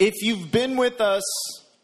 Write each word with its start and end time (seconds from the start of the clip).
If 0.00 0.22
you've 0.22 0.52
been 0.52 0.76
with 0.76 1.00
us 1.00 1.24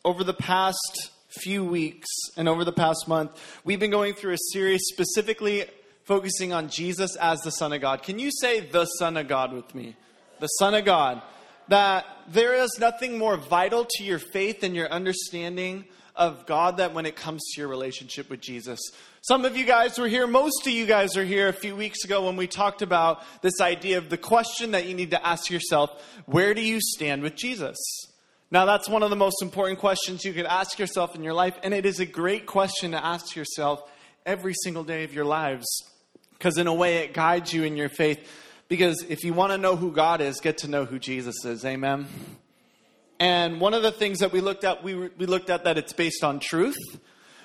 over 0.04 0.22
the 0.22 0.34
past 0.34 1.11
few 1.30 1.64
weeks 1.64 2.07
and 2.37 2.48
over 2.48 2.64
the 2.64 2.72
past 2.72 3.08
month, 3.08 3.33
we've 3.64 3.80
been 3.80 3.90
going 3.90 4.14
through 4.14 4.34
a 4.34 4.38
series 4.52 4.83
specifically 4.84 5.64
focusing 6.04 6.53
on 6.53 6.69
Jesus 6.69 7.16
as 7.16 7.40
the 7.40 7.50
Son 7.50 7.72
of 7.72 7.80
God. 7.80 8.04
Can 8.04 8.21
you 8.21 8.30
say 8.30 8.61
the 8.61 8.85
Son 8.85 9.16
of 9.16 9.27
God 9.27 9.53
with 9.53 9.74
me? 9.74 9.96
The 10.38 10.46
Son 10.46 10.74
of 10.74 10.85
God. 10.85 11.22
That 11.66 12.06
there 12.29 12.54
is 12.54 12.79
nothing 12.79 13.19
more 13.19 13.37
vital 13.37 13.85
to 13.96 14.05
your 14.05 14.21
faith 14.21 14.62
and 14.62 14.77
your 14.77 14.89
understanding 14.91 15.85
of 16.17 16.46
God 16.46 16.77
that 16.77 16.95
when 16.95 17.07
it 17.07 17.17
comes 17.17 17.43
to 17.53 17.61
your 17.61 17.69
relationship 17.69 18.31
with 18.31 18.41
Jesus. 18.41 18.81
Some 19.23 19.45
of 19.45 19.57
you 19.57 19.64
guys 19.64 19.99
were 19.99 20.09
here, 20.09 20.27
most 20.27 20.67
of 20.67 20.73
you 20.73 20.87
guys 20.87 21.17
are 21.17 21.25
here 21.25 21.49
a 21.49 21.53
few 21.53 21.75
weeks 21.75 22.05
ago 22.05 22.27
when 22.27 22.37
we 22.37 22.46
talked 22.46 22.83
about 22.83 23.23
this 23.43 23.61
idea 23.61 23.99
of 23.99 24.11
the 24.11 24.19
question 24.19 24.73
that 24.73 24.87
you 24.87 24.95
need 24.95 25.11
to 25.11 25.27
ask 25.27 25.50
yourself 25.50 25.91
where 26.27 26.55
do 26.55 26.63
you 26.63 26.81
stand 26.81 27.23
with 27.23 27.35
Jesus? 27.35 27.77
Now, 28.50 28.67
that's 28.67 28.89
one 28.89 29.03
of 29.03 29.11
the 29.11 29.17
most 29.17 29.43
important 29.43 29.81
questions 29.81 30.25
you 30.25 30.32
could 30.32 30.46
ask 30.46 30.79
yourself 30.79 31.17
in 31.17 31.25
your 31.25 31.32
life, 31.32 31.58
and 31.64 31.75
it 31.75 31.85
is 31.85 31.99
a 31.99 32.06
great 32.06 32.46
question 32.46 32.92
to 32.92 33.05
ask 33.05 33.34
yourself 33.34 33.83
every 34.24 34.55
single 34.55 34.84
day 34.84 35.02
of 35.02 35.12
your 35.12 35.24
lives 35.24 35.66
because, 36.34 36.56
in 36.58 36.66
a 36.66 36.74
way, 36.74 36.98
it 36.98 37.14
guides 37.14 37.52
you 37.52 37.64
in 37.64 37.77
your 37.77 37.88
faith. 37.88 38.30
Because 38.69 39.05
if 39.08 39.24
you 39.24 39.33
want 39.34 39.52
to 39.52 39.58
know 39.58 39.77
who 39.77 39.91
God 39.91 40.20
is, 40.20 40.41
get 40.41 40.58
to 40.58 40.69
know 40.69 40.84
who 40.84 40.98
Jesus 40.98 41.44
is. 41.44 41.64
Amen. 41.64 42.06
And 43.24 43.59
one 43.59 43.73
of 43.73 43.83
the 43.83 43.91
things 43.91 44.19
that 44.19 44.33
we 44.33 44.42
looked 44.42 44.64
at, 44.64 44.84
we, 44.84 44.95
we 44.95 45.24
looked 45.24 45.48
at 45.48 45.64
that 45.64 45.78
it's 45.78 45.95
based 45.95 46.23
on 46.23 46.41
truth. 46.41 46.77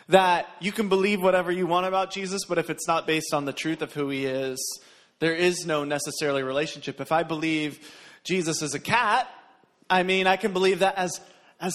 That 0.09 0.45
you 0.59 0.73
can 0.73 0.89
believe 0.89 1.21
whatever 1.21 1.53
you 1.53 1.67
want 1.67 1.85
about 1.85 2.11
Jesus, 2.11 2.43
but 2.43 2.57
if 2.57 2.69
it's 2.69 2.85
not 2.85 3.07
based 3.07 3.33
on 3.33 3.45
the 3.45 3.53
truth 3.53 3.81
of 3.81 3.93
who 3.93 4.09
he 4.09 4.25
is, 4.25 4.59
there 5.19 5.33
is 5.33 5.65
no 5.65 5.85
necessarily 5.85 6.43
relationship. 6.43 6.99
If 6.99 7.13
I 7.13 7.23
believe 7.23 7.79
Jesus 8.25 8.61
is 8.61 8.73
a 8.73 8.79
cat, 8.79 9.29
I 9.89 10.03
mean, 10.03 10.27
I 10.27 10.35
can 10.35 10.51
believe 10.51 10.79
that 10.79 10.97
as 10.97 11.21
as 11.61 11.73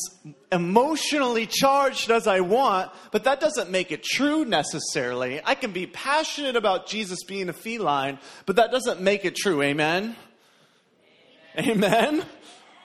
emotionally 0.53 1.47
charged 1.47 2.11
as 2.11 2.27
I 2.27 2.41
want, 2.41 2.91
but 3.11 3.25
that 3.25 3.41
doesn't 3.41 3.71
make 3.71 3.91
it 3.91 4.03
true 4.03 4.45
necessarily. 4.45 5.41
I 5.43 5.55
can 5.55 5.73
be 5.73 5.87
passionate 5.87 6.57
about 6.57 6.87
Jesus 6.87 7.25
being 7.25 7.49
a 7.49 7.55
feline, 7.55 8.19
but 8.45 8.57
that 8.57 8.71
doesn't 8.71 9.01
make 9.01 9.25
it 9.25 9.35
true. 9.35 9.63
Amen? 9.63 10.15
Amen? 11.59 11.69
Amen? 11.79 12.25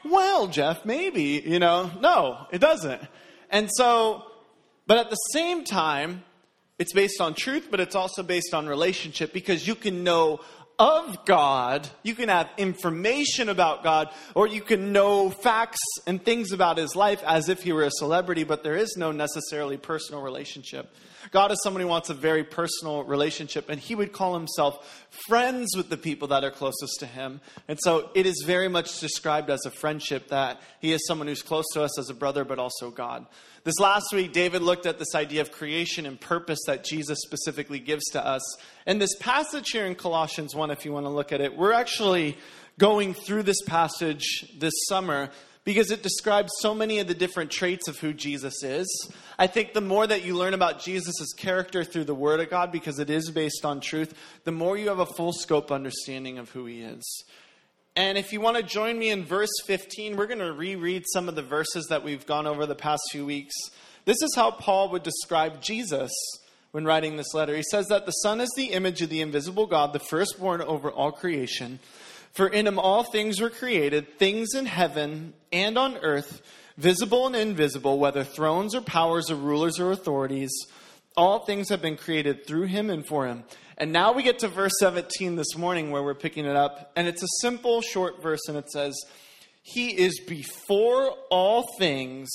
Well, 0.06 0.48
Jeff, 0.48 0.86
maybe, 0.86 1.44
you 1.46 1.60
know. 1.60 1.92
No, 2.00 2.48
it 2.52 2.60
doesn't. 2.60 3.02
And 3.50 3.70
so, 3.72 4.24
but 4.88 4.98
at 4.98 5.10
the 5.10 5.18
same 5.34 5.64
time, 5.64 6.24
it's 6.78 6.94
based 6.94 7.20
on 7.20 7.34
truth, 7.34 7.68
but 7.70 7.80
it's 7.80 7.96
also 7.96 8.24
based 8.24 8.54
on 8.54 8.66
relationship 8.66 9.34
because 9.34 9.68
you 9.68 9.76
can 9.76 10.04
know 10.04 10.40
of 10.80 11.26
God, 11.26 11.88
you 12.04 12.16
can 12.16 12.30
have 12.30 12.50
information 12.58 13.50
about 13.50 13.84
God, 13.84 14.10
or 14.34 14.48
you 14.48 14.62
can 14.62 14.94
know 14.94 15.30
facts 15.30 15.82
and 16.08 16.24
things 16.24 16.54
about 16.54 16.78
his 16.78 16.96
life 16.96 17.22
as 17.28 17.50
if 17.50 17.62
he 17.62 17.74
were 17.74 17.84
a 17.84 17.92
celebrity, 17.92 18.46
but 18.46 18.64
there 18.64 18.78
is 18.78 18.96
no 18.98 19.12
necessarily 19.12 19.76
personal 19.76 20.22
relationship. 20.22 20.96
God 21.32 21.52
is 21.52 21.60
someone 21.62 21.82
who 21.82 21.88
wants 21.90 22.10
a 22.10 22.14
very 22.14 22.46
personal 22.46 23.04
relationship, 23.04 23.70
and 23.70 23.80
he 23.80 23.94
would 23.94 24.14
call 24.14 24.34
himself 24.34 25.06
friends 25.28 25.76
with 25.76 25.90
the 25.90 25.98
people 25.98 26.30
that 26.30 26.46
are 26.46 26.52
closest 26.52 27.00
to 27.00 27.06
him. 27.06 27.42
And 27.68 27.78
so 27.82 28.10
it 28.16 28.26
is 28.26 28.44
very 28.48 28.70
much 28.70 29.00
described 29.00 29.50
as 29.50 29.60
a 29.66 29.72
friendship 29.72 30.30
that 30.30 30.62
he 30.80 30.94
is 30.94 31.06
someone 31.06 31.28
who's 31.28 31.42
close 31.42 31.66
to 31.74 31.84
us 31.84 32.00
as 32.00 32.10
a 32.10 32.14
brother, 32.14 32.46
but 32.46 32.58
also 32.58 32.90
God. 32.90 33.26
This 33.70 33.80
last 33.80 34.12
week, 34.14 34.34
David 34.34 34.64
looked 34.64 34.88
at 34.88 34.98
this 34.98 35.14
idea 35.14 35.42
of 35.42 35.52
creation 35.52 36.08
and 36.08 36.20
purpose 36.20 36.58
that 36.66 36.84
Jesus 36.84 37.20
specifically 37.22 37.78
gives 37.78 38.04
to 38.14 38.26
us. 38.26 38.42
And 38.88 39.00
this 39.00 39.16
passage 39.18 39.70
here 39.70 39.86
in 39.86 39.94
Colossians 39.94 40.56
1, 40.56 40.72
if 40.72 40.86
you 40.86 40.92
want 40.92 41.06
to 41.06 41.12
look 41.12 41.32
at 41.32 41.40
it, 41.40 41.56
we're 41.56 41.74
actually 41.74 42.36
going 42.80 43.14
through 43.14 43.44
this 43.44 43.62
passage 43.62 44.58
this 44.58 44.74
summer 44.88 45.30
because 45.66 45.92
it 45.92 46.02
describes 46.02 46.50
so 46.62 46.74
many 46.74 46.98
of 46.98 47.08
the 47.08 47.14
different 47.14 47.52
traits 47.52 47.88
of 47.88 48.00
who 48.00 48.12
Jesus 48.12 48.64
is. 48.64 49.12
I 49.38 49.46
think 49.46 49.74
the 49.74 49.82
more 49.82 50.08
that 50.08 50.26
you 50.26 50.36
learn 50.36 50.56
about 50.56 50.82
Jesus' 50.82 51.32
character 51.38 51.84
through 51.84 52.06
the 52.06 52.16
Word 52.16 52.40
of 52.40 52.50
God, 52.50 52.72
because 52.72 52.98
it 52.98 53.12
is 53.12 53.30
based 53.30 53.66
on 53.66 53.82
truth, 53.82 54.16
the 54.46 54.52
more 54.52 54.80
you 54.80 54.88
have 54.88 54.98
a 54.98 55.06
full 55.06 55.32
scope 55.32 55.72
understanding 55.72 56.40
of 56.40 56.50
who 56.50 56.66
He 56.66 56.82
is. 56.82 57.24
And 57.96 58.18
if 58.18 58.32
you 58.32 58.40
want 58.40 58.58
to 58.58 58.64
join 58.64 58.98
me 58.98 59.10
in 59.10 59.26
verse 59.26 59.50
15, 59.66 60.16
we're 60.16 60.28
going 60.28 60.40
to 60.40 60.54
reread 60.54 61.04
some 61.12 61.28
of 61.28 61.36
the 61.36 61.42
verses 61.42 61.88
that 61.90 62.04
we've 62.04 62.26
gone 62.26 62.48
over 62.48 62.66
the 62.66 62.76
past 62.76 63.02
few 63.12 63.26
weeks. 63.26 63.54
This 64.06 64.22
is 64.22 64.34
how 64.36 64.52
Paul 64.52 64.90
would 64.92 65.04
describe 65.04 65.62
Jesus 65.62 66.12
when 66.72 66.86
writing 66.86 67.18
this 67.18 67.34
letter. 67.34 67.56
He 67.56 67.64
says 67.64 67.88
that 67.88 68.06
the 68.06 68.12
Son 68.12 68.40
is 68.40 68.52
the 68.56 68.72
image 68.72 69.02
of 69.02 69.10
the 69.10 69.22
invisible 69.22 69.66
God, 69.66 69.94
the 69.94 70.00
firstborn 70.00 70.62
over 70.62 70.90
all 70.90 71.12
creation. 71.12 71.80
For 72.32 72.48
in 72.48 72.68
him 72.68 72.80
all 72.80 73.04
things 73.04 73.42
were 73.42 73.50
created, 73.50 74.18
things 74.18 74.54
in 74.54 74.66
heaven 74.66 75.34
and 75.52 75.78
on 75.78 75.98
earth, 75.98 76.42
visible 76.78 77.26
and 77.26 77.36
invisible, 77.36 78.00
whether 78.00 78.24
thrones 78.24 78.76
or 78.76 78.82
powers 78.82 79.30
or 79.32 79.36
rulers 79.36 79.80
or 79.80 79.92
authorities. 79.92 80.52
All 81.20 81.40
things 81.40 81.68
have 81.68 81.82
been 81.82 81.98
created 81.98 82.48
through 82.48 82.68
him 82.68 82.90
and 82.90 83.06
for 83.06 83.28
him. 83.28 83.44
And 83.78 83.92
now 83.92 84.14
we 84.14 84.24
get 84.24 84.40
to 84.40 84.48
verse 84.48 84.72
17 84.80 85.36
this 85.36 85.58
morning 85.58 85.92
where 85.92 86.02
we're 86.02 86.14
picking 86.14 86.46
it 86.46 86.56
up. 86.56 86.94
And 86.96 87.10
it's 87.10 87.22
a 87.22 87.28
simple, 87.42 87.82
short 87.82 88.24
verse, 88.24 88.40
and 88.48 88.56
it 88.56 88.70
says, 88.72 88.96
He 89.62 89.90
is 89.90 90.22
before 90.22 91.10
all 91.30 91.76
things, 91.78 92.30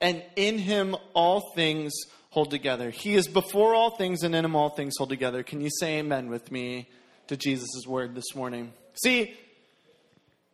and 0.00 0.24
in 0.34 0.58
him 0.58 0.96
all 1.14 1.52
things 1.54 1.92
hold 2.30 2.50
together. 2.50 2.90
He 2.90 3.14
is 3.14 3.28
before 3.28 3.76
all 3.76 3.90
things, 3.90 4.24
and 4.24 4.34
in 4.34 4.44
him 4.44 4.56
all 4.56 4.70
things 4.70 4.94
hold 4.98 5.10
together. 5.10 5.44
Can 5.44 5.60
you 5.60 5.70
say 5.78 6.00
amen 6.00 6.30
with 6.30 6.50
me 6.50 6.88
to 7.28 7.36
Jesus' 7.36 7.86
word 7.86 8.16
this 8.16 8.34
morning? 8.34 8.72
See, 8.94 9.36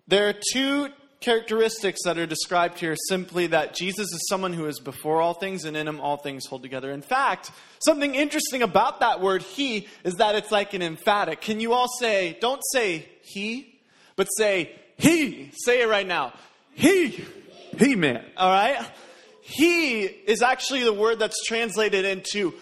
there 0.07 0.29
are 0.29 0.35
two 0.53 0.91
characteristics 1.21 2.01
that 2.05 2.17
are 2.19 2.27
described 2.27 2.79
here 2.79 2.97
simply 3.09 3.49
that 3.49 3.75
Jesus 3.75 4.13
is 4.13 4.27
someone 4.29 4.55
who 4.55 4.67
is 4.67 4.81
before 4.81 5.21
all 5.21 5.35
things 5.35 5.65
and 5.65 5.77
in 5.77 5.87
him 5.87 6.01
all 6.01 6.17
things 6.17 6.47
hold 6.47 6.63
together. 6.63 6.91
In 6.91 7.03
fact, 7.03 7.51
something 7.85 8.15
interesting 8.15 8.63
about 8.63 9.01
that 9.01 9.21
word 9.21 9.43
he 9.43 9.87
is 10.03 10.15
that 10.15 10.35
it's 10.35 10.51
like 10.51 10.73
an 10.73 10.83
emphatic. 10.83 11.41
Can 11.41 11.61
you 11.61 11.75
all 11.75 11.89
say, 11.89 12.39
don't 12.41 12.63
say 12.73 13.07
he, 13.23 13.81
but 14.17 14.27
say 14.37 14.73
he. 14.97 15.51
Say 15.65 15.83
it 15.83 15.89
right 15.89 16.07
now. 16.07 16.33
He. 16.73 17.25
He 17.79 17.97
man. 17.97 18.25
All 18.37 18.51
right? 18.51 18.91
He 19.43 20.03
is 20.03 20.43
actually 20.43 20.85
the 20.85 20.93
word 20.93 21.19
that's 21.19 21.45
translated 21.45 22.05
into 22.05 22.55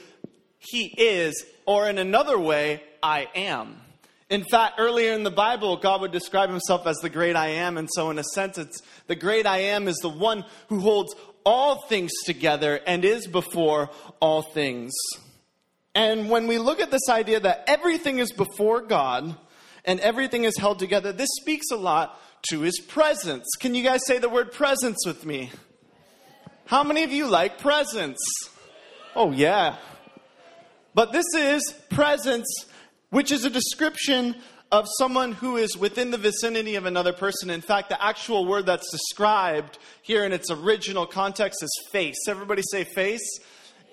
he 0.58 0.86
is, 0.86 1.46
or 1.66 1.88
in 1.88 1.98
another 1.98 2.38
way, 2.38 2.82
I 3.02 3.28
am. 3.34 3.80
In 4.30 4.44
fact, 4.44 4.74
earlier 4.78 5.14
in 5.14 5.22
the 5.22 5.30
Bible, 5.30 5.78
God 5.78 6.02
would 6.02 6.12
describe 6.12 6.50
himself 6.50 6.86
as 6.86 6.96
the 6.98 7.08
great 7.08 7.34
I 7.34 7.48
am. 7.48 7.78
And 7.78 7.88
so, 7.90 8.10
in 8.10 8.18
a 8.18 8.24
sense, 8.34 8.58
it's 8.58 8.82
the 9.06 9.16
great 9.16 9.46
I 9.46 9.58
am 9.58 9.88
is 9.88 9.96
the 9.96 10.10
one 10.10 10.44
who 10.68 10.80
holds 10.80 11.14
all 11.44 11.86
things 11.86 12.10
together 12.26 12.78
and 12.86 13.06
is 13.06 13.26
before 13.26 13.88
all 14.20 14.42
things. 14.42 14.92
And 15.94 16.28
when 16.28 16.46
we 16.46 16.58
look 16.58 16.78
at 16.78 16.90
this 16.90 17.08
idea 17.08 17.40
that 17.40 17.64
everything 17.66 18.18
is 18.18 18.30
before 18.30 18.82
God 18.82 19.34
and 19.86 19.98
everything 20.00 20.44
is 20.44 20.58
held 20.58 20.78
together, 20.78 21.10
this 21.10 21.30
speaks 21.40 21.70
a 21.70 21.76
lot 21.76 22.20
to 22.50 22.60
his 22.60 22.78
presence. 22.80 23.46
Can 23.58 23.74
you 23.74 23.82
guys 23.82 24.00
say 24.06 24.18
the 24.18 24.28
word 24.28 24.52
presence 24.52 25.06
with 25.06 25.24
me? 25.24 25.50
How 26.66 26.84
many 26.84 27.02
of 27.02 27.12
you 27.12 27.26
like 27.28 27.58
presence? 27.58 28.18
Oh, 29.16 29.32
yeah. 29.32 29.76
But 30.94 31.12
this 31.12 31.24
is 31.34 31.74
presence 31.88 32.46
which 33.10 33.32
is 33.32 33.44
a 33.44 33.50
description 33.50 34.34
of 34.70 34.86
someone 34.98 35.32
who 35.32 35.56
is 35.56 35.76
within 35.76 36.10
the 36.10 36.18
vicinity 36.18 36.74
of 36.74 36.84
another 36.84 37.12
person. 37.12 37.48
In 37.48 37.62
fact, 37.62 37.88
the 37.88 38.02
actual 38.02 38.44
word 38.44 38.66
that's 38.66 38.90
described 38.90 39.78
here 40.02 40.24
in 40.24 40.32
its 40.32 40.50
original 40.50 41.06
context 41.06 41.62
is 41.62 41.70
face. 41.90 42.28
Everybody 42.28 42.62
say 42.70 42.84
face. 42.84 43.40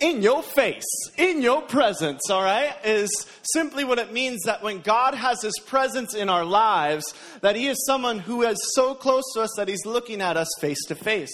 In 0.01 0.21
your 0.21 0.43
face, 0.43 0.83
in 1.17 1.41
your 1.41 1.61
presence, 1.61 2.29
all 2.29 2.43
right, 2.43 2.75
is 2.83 3.09
simply 3.53 3.85
what 3.85 3.97
it 3.97 4.11
means 4.11 4.41
that 4.43 4.61
when 4.61 4.81
God 4.81 5.13
has 5.13 5.41
His 5.41 5.57
presence 5.65 6.13
in 6.13 6.27
our 6.27 6.43
lives, 6.43 7.05
that 7.39 7.55
He 7.55 7.67
is 7.67 7.85
someone 7.85 8.19
who 8.19 8.41
is 8.41 8.57
so 8.73 8.93
close 8.93 9.23
to 9.33 9.41
us 9.41 9.51
that 9.55 9.69
He's 9.69 9.85
looking 9.85 10.19
at 10.19 10.35
us 10.35 10.49
face 10.59 10.83
to 10.87 10.95
face. 10.95 11.33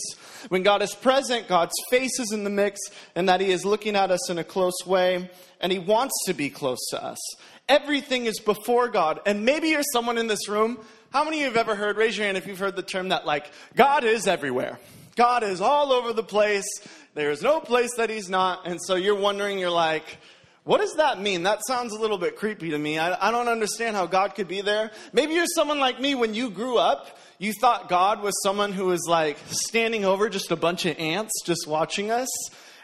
When 0.49 0.61
God 0.61 0.83
is 0.83 0.93
present, 0.93 1.47
God's 1.47 1.73
face 1.89 2.19
is 2.19 2.31
in 2.31 2.43
the 2.43 2.51
mix, 2.51 2.79
and 3.15 3.27
that 3.27 3.41
He 3.41 3.49
is 3.49 3.65
looking 3.65 3.95
at 3.95 4.11
us 4.11 4.29
in 4.29 4.37
a 4.37 4.43
close 4.43 4.85
way, 4.85 5.31
and 5.59 5.71
He 5.71 5.79
wants 5.79 6.13
to 6.27 6.35
be 6.35 6.51
close 6.51 6.85
to 6.91 7.03
us. 7.03 7.17
Everything 7.71 8.25
is 8.25 8.41
before 8.41 8.89
God. 8.89 9.21
And 9.25 9.45
maybe 9.45 9.69
you're 9.69 9.81
someone 9.93 10.17
in 10.17 10.27
this 10.27 10.49
room. 10.49 10.77
How 11.13 11.23
many 11.23 11.37
of 11.37 11.39
you 11.39 11.47
have 11.47 11.55
ever 11.55 11.73
heard, 11.73 11.95
raise 11.95 12.17
your 12.17 12.25
hand 12.25 12.35
if 12.35 12.45
you've 12.45 12.59
heard 12.59 12.75
the 12.75 12.83
term 12.83 13.09
that, 13.09 13.25
like, 13.25 13.49
God 13.77 14.03
is 14.03 14.27
everywhere. 14.27 14.77
God 15.15 15.41
is 15.43 15.61
all 15.61 15.93
over 15.93 16.11
the 16.11 16.21
place. 16.21 16.65
There's 17.13 17.41
no 17.41 17.61
place 17.61 17.95
that 17.95 18.09
He's 18.09 18.29
not. 18.29 18.67
And 18.67 18.77
so 18.85 18.95
you're 18.95 19.15
wondering, 19.15 19.57
you're 19.57 19.71
like, 19.71 20.03
what 20.65 20.81
does 20.81 20.95
that 20.95 21.21
mean? 21.21 21.43
That 21.43 21.61
sounds 21.65 21.93
a 21.93 21.97
little 21.97 22.17
bit 22.17 22.35
creepy 22.35 22.71
to 22.71 22.77
me. 22.77 22.99
I, 22.99 23.29
I, 23.29 23.31
don't 23.31 23.47
understand 23.47 23.95
how 23.95 24.05
God 24.05 24.35
could 24.35 24.49
be 24.49 24.59
there. 24.59 24.91
Maybe 25.13 25.35
you're 25.35 25.45
someone 25.55 25.79
like 25.79 25.97
me 25.97 26.13
when 26.13 26.33
you 26.33 26.49
grew 26.49 26.77
up, 26.77 27.17
you 27.39 27.53
thought 27.53 27.87
God 27.87 28.21
was 28.21 28.33
someone 28.43 28.73
who 28.73 28.87
was 28.87 29.07
like 29.07 29.37
standing 29.47 30.03
over 30.03 30.27
just 30.27 30.51
a 30.51 30.57
bunch 30.57 30.85
of 30.85 30.99
ants 30.99 31.41
just 31.45 31.67
watching 31.67 32.11
us. 32.11 32.27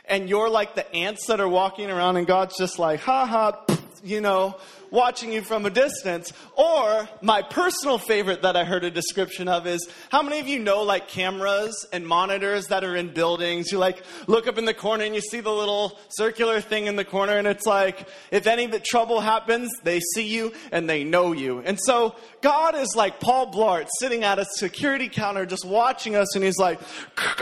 And 0.05 0.29
you're 0.29 0.49
like 0.49 0.75
the 0.75 0.89
ants 0.95 1.27
that 1.27 1.41
are 1.41 1.49
walking 1.49 1.91
around, 1.91 2.15
and 2.15 2.25
God's 2.25 2.57
just 2.57 2.79
like, 2.79 3.01
ha 3.01 3.25
ha, 3.25 3.65
you 4.03 4.21
know, 4.21 4.55
watching 4.91 5.31
you 5.31 5.41
from 5.41 5.65
a 5.65 5.69
distance. 5.69 6.33
Or 6.55 7.07
my 7.21 7.41
personal 7.41 7.97
favorite 7.97 8.41
that 8.41 8.55
I 8.55 8.63
heard 8.63 8.83
a 8.83 8.91
description 8.91 9.47
of 9.47 9.67
is 9.67 9.87
how 10.09 10.21
many 10.21 10.39
of 10.39 10.47
you 10.47 10.59
know 10.59 10.83
like 10.83 11.07
cameras 11.07 11.85
and 11.91 12.05
monitors 12.05 12.67
that 12.67 12.83
are 12.83 12.95
in 12.95 13.13
buildings? 13.13 13.71
You 13.71 13.77
like 13.77 14.03
look 14.27 14.47
up 14.47 14.57
in 14.57 14.65
the 14.65 14.73
corner 14.73 15.03
and 15.03 15.15
you 15.15 15.21
see 15.21 15.39
the 15.39 15.51
little 15.51 15.97
circular 16.09 16.61
thing 16.61 16.87
in 16.87 16.95
the 16.95 17.05
corner 17.05 17.37
and 17.37 17.47
it's 17.47 17.65
like 17.65 18.07
if 18.31 18.47
any 18.47 18.67
trouble 18.79 19.19
happens, 19.19 19.69
they 19.83 19.99
see 19.99 20.27
you 20.27 20.53
and 20.71 20.89
they 20.89 21.03
know 21.03 21.31
you. 21.31 21.59
And 21.59 21.79
so 21.79 22.15
God 22.41 22.75
is 22.75 22.95
like 22.95 23.19
Paul 23.19 23.51
Blart 23.51 23.87
sitting 23.99 24.23
at 24.23 24.39
a 24.39 24.45
security 24.45 25.09
counter 25.09 25.45
just 25.45 25.65
watching 25.65 26.15
us 26.15 26.35
and 26.35 26.43
he's 26.43 26.57
like, 26.57 26.79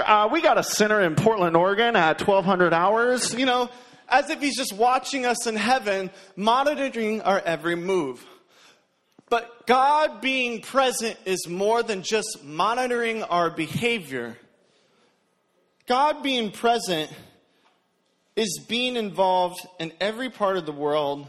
uh, 0.06 0.30
we 0.31 0.42
got 0.42 0.57
a 0.57 0.63
center 0.63 1.01
in 1.01 1.15
Portland, 1.15 1.56
Oregon 1.56 1.95
at 1.95 2.19
1200 2.21 2.74
hours, 2.74 3.33
you 3.33 3.45
know, 3.45 3.69
as 4.10 4.30
if 4.30 4.42
he's 4.42 4.57
just 4.57 4.74
watching 4.74 5.25
us 5.25 5.48
in 5.48 5.56
heaven, 5.56 6.10
monitoring 6.36 7.22
our 7.22 7.40
every 7.40 7.75
move. 7.75 8.25
But 9.30 9.66
God 9.66 10.22
being 10.22 10.62
present 10.62 11.18
is 11.25 11.48
more 11.48 11.81
than 11.81 12.04
just 12.04 12.44
monitoring 12.44 13.24
our 13.24 13.50
behavior. 13.50 14.38
God 15.88 16.22
being 16.24 16.52
present 16.52 17.12
is 18.36 18.60
being 18.68 18.96
involved 18.96 19.66
in 19.80 19.94
every 20.00 20.30
part 20.30 20.57
of 20.57 20.66
the 20.66 20.72
world 20.72 21.28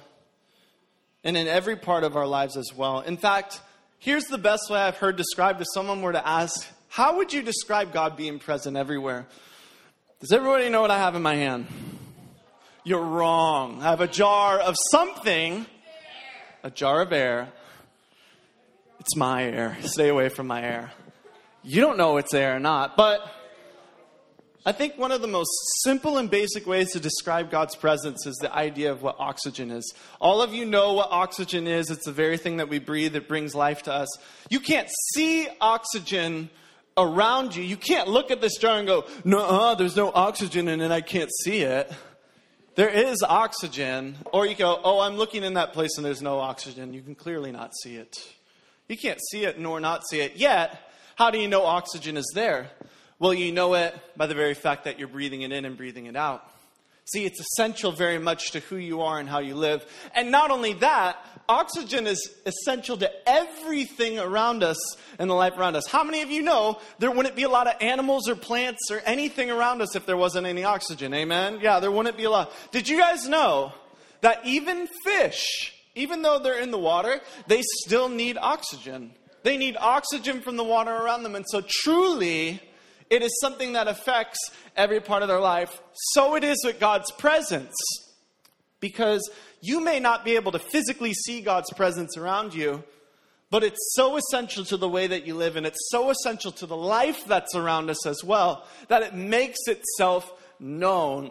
and 1.24 1.36
in 1.36 1.46
every 1.46 1.76
part 1.76 2.04
of 2.04 2.16
our 2.16 2.26
lives 2.26 2.56
as 2.56 2.72
well. 2.74 3.00
In 3.00 3.16
fact, 3.16 3.60
here's 3.98 4.24
the 4.24 4.38
best 4.38 4.70
way 4.70 4.78
I've 4.78 4.96
heard 4.96 5.16
described 5.16 5.60
if 5.60 5.66
someone 5.72 6.02
were 6.02 6.12
to 6.12 6.26
ask, 6.26 6.66
How 6.88 7.16
would 7.16 7.32
you 7.32 7.42
describe 7.42 7.92
God 7.92 8.16
being 8.16 8.38
present 8.38 8.76
everywhere? 8.76 9.26
Does 10.20 10.32
everybody 10.32 10.68
know 10.68 10.80
what 10.80 10.90
I 10.90 10.98
have 10.98 11.14
in 11.14 11.22
my 11.22 11.34
hand? 11.34 11.66
You're 12.86 13.02
wrong. 13.02 13.80
I 13.82 13.90
have 13.90 14.00
a 14.00 14.06
jar 14.06 14.60
of 14.60 14.76
something, 14.92 15.66
a 16.62 16.70
jar 16.70 17.00
of 17.00 17.12
air. 17.12 17.48
It's 19.00 19.16
my 19.16 19.42
air. 19.42 19.76
Stay 19.80 20.08
away 20.08 20.28
from 20.28 20.46
my 20.46 20.62
air. 20.62 20.92
You 21.64 21.80
don't 21.80 21.96
know 21.96 22.16
it's 22.18 22.32
air 22.32 22.54
or 22.54 22.60
not, 22.60 22.96
but 22.96 23.28
I 24.64 24.70
think 24.70 24.96
one 24.98 25.10
of 25.10 25.20
the 25.20 25.26
most 25.26 25.50
simple 25.82 26.16
and 26.16 26.30
basic 26.30 26.64
ways 26.64 26.92
to 26.92 27.00
describe 27.00 27.50
God's 27.50 27.74
presence 27.74 28.24
is 28.24 28.36
the 28.36 28.54
idea 28.54 28.92
of 28.92 29.02
what 29.02 29.16
oxygen 29.18 29.72
is. 29.72 29.92
All 30.20 30.40
of 30.40 30.54
you 30.54 30.64
know 30.64 30.92
what 30.92 31.08
oxygen 31.10 31.66
is. 31.66 31.90
It's 31.90 32.04
the 32.04 32.12
very 32.12 32.38
thing 32.38 32.58
that 32.58 32.68
we 32.68 32.78
breathe 32.78 33.14
that 33.14 33.26
brings 33.26 33.52
life 33.52 33.82
to 33.82 33.92
us. 33.92 34.16
You 34.48 34.60
can't 34.60 34.88
see 35.12 35.48
oxygen 35.60 36.50
around 36.96 37.56
you. 37.56 37.64
You 37.64 37.78
can't 37.78 38.06
look 38.06 38.30
at 38.30 38.40
this 38.40 38.58
jar 38.58 38.78
and 38.78 38.86
go, 38.86 39.06
no, 39.24 39.74
there's 39.74 39.96
no 39.96 40.12
oxygen 40.14 40.68
in 40.68 40.80
it. 40.80 40.92
I 40.92 41.00
can't 41.00 41.32
see 41.42 41.62
it 41.62 41.90
there 42.76 42.90
is 42.90 43.22
oxygen, 43.26 44.16
or 44.32 44.46
you 44.46 44.54
go, 44.54 44.78
oh, 44.84 45.00
I'm 45.00 45.16
looking 45.16 45.42
in 45.42 45.54
that 45.54 45.72
place 45.72 45.96
and 45.96 46.04
there's 46.04 46.22
no 46.22 46.38
oxygen. 46.38 46.92
You 46.92 47.00
can 47.00 47.14
clearly 47.14 47.50
not 47.50 47.72
see 47.74 47.96
it. 47.96 48.18
You 48.88 48.96
can't 48.96 49.18
see 49.30 49.44
it 49.44 49.58
nor 49.58 49.80
not 49.80 50.06
see 50.08 50.20
it. 50.20 50.36
Yet, 50.36 50.78
how 51.16 51.30
do 51.30 51.38
you 51.38 51.48
know 51.48 51.64
oxygen 51.64 52.16
is 52.16 52.30
there? 52.34 52.70
Well, 53.18 53.32
you 53.32 53.50
know 53.50 53.74
it 53.74 53.98
by 54.14 54.26
the 54.26 54.34
very 54.34 54.52
fact 54.52 54.84
that 54.84 54.98
you're 54.98 55.08
breathing 55.08 55.40
it 55.40 55.52
in 55.52 55.64
and 55.64 55.76
breathing 55.76 56.04
it 56.04 56.16
out. 56.16 56.48
See, 57.12 57.24
it's 57.24 57.38
essential 57.38 57.92
very 57.92 58.18
much 58.18 58.50
to 58.50 58.60
who 58.60 58.76
you 58.76 59.02
are 59.02 59.20
and 59.20 59.28
how 59.28 59.38
you 59.38 59.54
live. 59.54 59.86
And 60.12 60.32
not 60.32 60.50
only 60.50 60.72
that, 60.74 61.16
oxygen 61.48 62.04
is 62.08 62.34
essential 62.44 62.96
to 62.96 63.10
everything 63.28 64.18
around 64.18 64.64
us 64.64 64.76
and 65.20 65.30
the 65.30 65.34
life 65.34 65.56
around 65.56 65.76
us. 65.76 65.86
How 65.86 66.02
many 66.02 66.22
of 66.22 66.32
you 66.32 66.42
know 66.42 66.80
there 66.98 67.12
wouldn't 67.12 67.36
be 67.36 67.44
a 67.44 67.48
lot 67.48 67.68
of 67.68 67.74
animals 67.80 68.28
or 68.28 68.34
plants 68.34 68.90
or 68.90 69.00
anything 69.06 69.52
around 69.52 69.82
us 69.82 69.94
if 69.94 70.04
there 70.04 70.16
wasn't 70.16 70.48
any 70.48 70.64
oxygen? 70.64 71.14
Amen? 71.14 71.60
Yeah, 71.62 71.78
there 71.78 71.92
wouldn't 71.92 72.16
be 72.16 72.24
a 72.24 72.30
lot. 72.30 72.50
Did 72.72 72.88
you 72.88 72.98
guys 72.98 73.28
know 73.28 73.72
that 74.22 74.44
even 74.44 74.88
fish, 75.04 75.72
even 75.94 76.22
though 76.22 76.40
they're 76.40 76.58
in 76.58 76.72
the 76.72 76.78
water, 76.78 77.20
they 77.46 77.62
still 77.84 78.08
need 78.08 78.36
oxygen? 78.36 79.12
They 79.44 79.56
need 79.56 79.76
oxygen 79.78 80.40
from 80.40 80.56
the 80.56 80.64
water 80.64 80.90
around 80.90 81.22
them. 81.22 81.36
And 81.36 81.44
so, 81.48 81.62
truly, 81.64 82.60
it 83.10 83.22
is 83.22 83.38
something 83.40 83.72
that 83.72 83.88
affects 83.88 84.38
every 84.76 85.00
part 85.00 85.22
of 85.22 85.28
their 85.28 85.40
life. 85.40 85.80
So 86.12 86.34
it 86.36 86.44
is 86.44 86.58
with 86.64 86.80
God's 86.80 87.10
presence. 87.12 87.74
Because 88.78 89.28
you 89.62 89.80
may 89.80 89.98
not 90.00 90.24
be 90.24 90.36
able 90.36 90.52
to 90.52 90.58
physically 90.58 91.14
see 91.14 91.40
God's 91.40 91.72
presence 91.72 92.16
around 92.16 92.54
you, 92.54 92.84
but 93.50 93.64
it's 93.64 93.94
so 93.94 94.16
essential 94.16 94.64
to 94.66 94.76
the 94.76 94.88
way 94.88 95.06
that 95.06 95.26
you 95.26 95.34
live, 95.34 95.56
and 95.56 95.66
it's 95.66 95.88
so 95.90 96.10
essential 96.10 96.52
to 96.52 96.66
the 96.66 96.76
life 96.76 97.24
that's 97.26 97.54
around 97.54 97.88
us 97.88 98.06
as 98.06 98.22
well, 98.22 98.66
that 98.88 99.02
it 99.02 99.14
makes 99.14 99.60
itself 99.66 100.30
known 100.60 101.30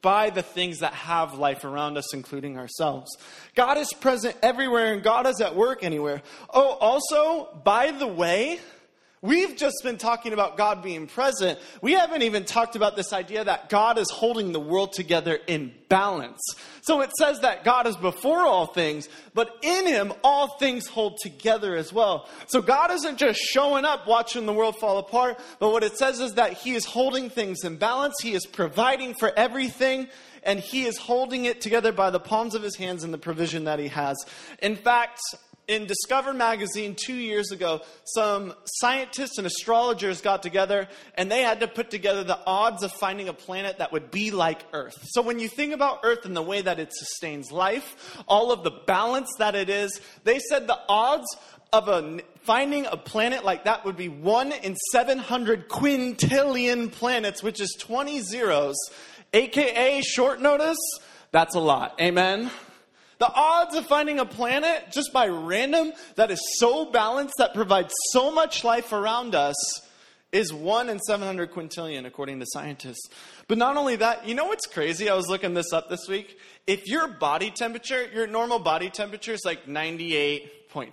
by 0.00 0.30
the 0.30 0.42
things 0.42 0.78
that 0.78 0.92
have 0.92 1.34
life 1.34 1.64
around 1.64 1.96
us, 1.96 2.14
including 2.14 2.56
ourselves. 2.56 3.10
God 3.54 3.78
is 3.78 3.92
present 3.92 4.36
everywhere, 4.42 4.92
and 4.92 5.02
God 5.02 5.26
is 5.26 5.40
at 5.40 5.56
work 5.56 5.82
anywhere. 5.82 6.22
Oh, 6.50 6.76
also, 6.80 7.58
by 7.64 7.90
the 7.90 8.06
way, 8.06 8.60
We've 9.26 9.56
just 9.56 9.78
been 9.82 9.98
talking 9.98 10.32
about 10.32 10.56
God 10.56 10.84
being 10.84 11.08
present. 11.08 11.58
We 11.82 11.94
haven't 11.94 12.22
even 12.22 12.44
talked 12.44 12.76
about 12.76 12.94
this 12.94 13.12
idea 13.12 13.42
that 13.42 13.68
God 13.68 13.98
is 13.98 14.08
holding 14.08 14.52
the 14.52 14.60
world 14.60 14.92
together 14.92 15.36
in 15.48 15.74
balance. 15.88 16.40
So 16.82 17.00
it 17.00 17.10
says 17.18 17.40
that 17.40 17.64
God 17.64 17.88
is 17.88 17.96
before 17.96 18.46
all 18.46 18.66
things, 18.66 19.08
but 19.34 19.50
in 19.62 19.86
him 19.86 20.12
all 20.22 20.58
things 20.58 20.86
hold 20.86 21.18
together 21.20 21.74
as 21.74 21.92
well. 21.92 22.28
So 22.46 22.62
God 22.62 22.92
isn't 22.92 23.18
just 23.18 23.40
showing 23.40 23.84
up 23.84 24.06
watching 24.06 24.46
the 24.46 24.52
world 24.52 24.76
fall 24.78 24.98
apart, 24.98 25.40
but 25.58 25.72
what 25.72 25.82
it 25.82 25.98
says 25.98 26.20
is 26.20 26.34
that 26.34 26.52
he 26.52 26.76
is 26.76 26.84
holding 26.84 27.28
things 27.28 27.64
in 27.64 27.78
balance. 27.78 28.14
He 28.22 28.34
is 28.34 28.46
providing 28.46 29.14
for 29.14 29.32
everything 29.36 30.06
and 30.46 30.60
he 30.60 30.84
is 30.84 30.96
holding 30.96 31.44
it 31.44 31.60
together 31.60 31.90
by 31.90 32.10
the 32.10 32.20
palms 32.20 32.54
of 32.54 32.62
his 32.62 32.76
hands 32.76 33.02
and 33.02 33.12
the 33.12 33.18
provision 33.18 33.64
that 33.64 33.80
he 33.80 33.88
has. 33.88 34.16
In 34.62 34.76
fact, 34.76 35.18
in 35.68 35.86
Discover 35.86 36.32
magazine 36.32 36.94
two 36.94 37.14
years 37.14 37.50
ago, 37.50 37.80
some 38.04 38.54
scientists 38.64 39.38
and 39.38 39.46
astrologers 39.46 40.20
got 40.20 40.42
together 40.42 40.88
and 41.14 41.30
they 41.30 41.42
had 41.42 41.60
to 41.60 41.68
put 41.68 41.90
together 41.90 42.22
the 42.22 42.38
odds 42.46 42.84
of 42.84 42.92
finding 42.92 43.28
a 43.28 43.32
planet 43.32 43.78
that 43.78 43.92
would 43.92 44.10
be 44.10 44.30
like 44.30 44.60
Earth. 44.72 44.96
So, 45.08 45.22
when 45.22 45.40
you 45.40 45.48
think 45.48 45.72
about 45.72 46.00
Earth 46.04 46.24
and 46.24 46.36
the 46.36 46.42
way 46.42 46.60
that 46.60 46.78
it 46.78 46.92
sustains 46.92 47.50
life, 47.50 48.22
all 48.28 48.52
of 48.52 48.62
the 48.62 48.70
balance 48.70 49.30
that 49.38 49.56
it 49.56 49.68
is, 49.68 50.00
they 50.22 50.38
said 50.38 50.68
the 50.68 50.78
odds 50.88 51.26
of 51.72 51.88
a, 51.88 52.20
finding 52.42 52.86
a 52.86 52.96
planet 52.96 53.44
like 53.44 53.64
that 53.64 53.84
would 53.84 53.96
be 53.96 54.08
1 54.08 54.52
in 54.52 54.76
700 54.92 55.68
quintillion 55.68 56.92
planets, 56.92 57.42
which 57.42 57.60
is 57.60 57.76
20 57.80 58.20
zeros, 58.20 58.76
aka 59.32 60.00
short 60.02 60.40
notice. 60.40 60.78
That's 61.32 61.56
a 61.56 61.60
lot. 61.60 62.00
Amen? 62.00 62.50
The 63.18 63.32
odds 63.32 63.74
of 63.74 63.86
finding 63.86 64.18
a 64.18 64.26
planet 64.26 64.92
just 64.92 65.12
by 65.12 65.28
random 65.28 65.92
that 66.16 66.30
is 66.30 66.40
so 66.58 66.90
balanced 66.90 67.34
that 67.38 67.54
provides 67.54 67.94
so 68.10 68.30
much 68.30 68.62
life 68.62 68.92
around 68.92 69.34
us 69.34 69.56
is 70.32 70.52
1 70.52 70.88
in 70.90 70.98
700 70.98 71.50
quintillion, 71.52 72.04
according 72.04 72.40
to 72.40 72.46
scientists. 72.48 73.08
But 73.48 73.58
not 73.58 73.76
only 73.76 73.96
that, 73.96 74.28
you 74.28 74.34
know 74.34 74.46
what's 74.46 74.66
crazy? 74.66 75.08
I 75.08 75.14
was 75.14 75.28
looking 75.28 75.54
this 75.54 75.72
up 75.72 75.88
this 75.88 76.08
week. 76.08 76.38
If 76.66 76.86
your 76.86 77.08
body 77.08 77.50
temperature, 77.50 78.06
your 78.12 78.26
normal 78.26 78.58
body 78.58 78.90
temperature 78.90 79.32
is 79.32 79.42
like 79.44 79.66
98.6. 79.66 80.90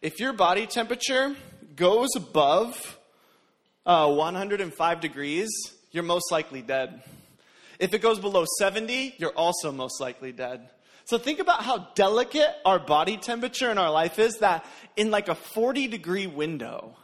If 0.00 0.18
your 0.18 0.32
body 0.32 0.66
temperature 0.66 1.36
goes 1.76 2.08
above 2.16 2.98
uh, 3.84 4.10
105 4.10 5.00
degrees, 5.00 5.50
you're 5.90 6.02
most 6.02 6.32
likely 6.32 6.62
dead. 6.62 7.02
If 7.78 7.92
it 7.92 8.00
goes 8.00 8.18
below 8.18 8.46
70, 8.58 9.16
you're 9.18 9.36
also 9.36 9.72
most 9.72 10.00
likely 10.00 10.32
dead. 10.32 10.68
So 11.12 11.18
think 11.18 11.40
about 11.40 11.62
how 11.62 11.88
delicate 11.94 12.48
our 12.64 12.78
body 12.78 13.18
temperature 13.18 13.70
in 13.70 13.76
our 13.76 13.90
life 13.90 14.18
is 14.18 14.38
that 14.38 14.64
in 14.96 15.10
like 15.10 15.28
a 15.28 15.34
40 15.34 15.86
degree 15.88 16.26
window 16.26 16.96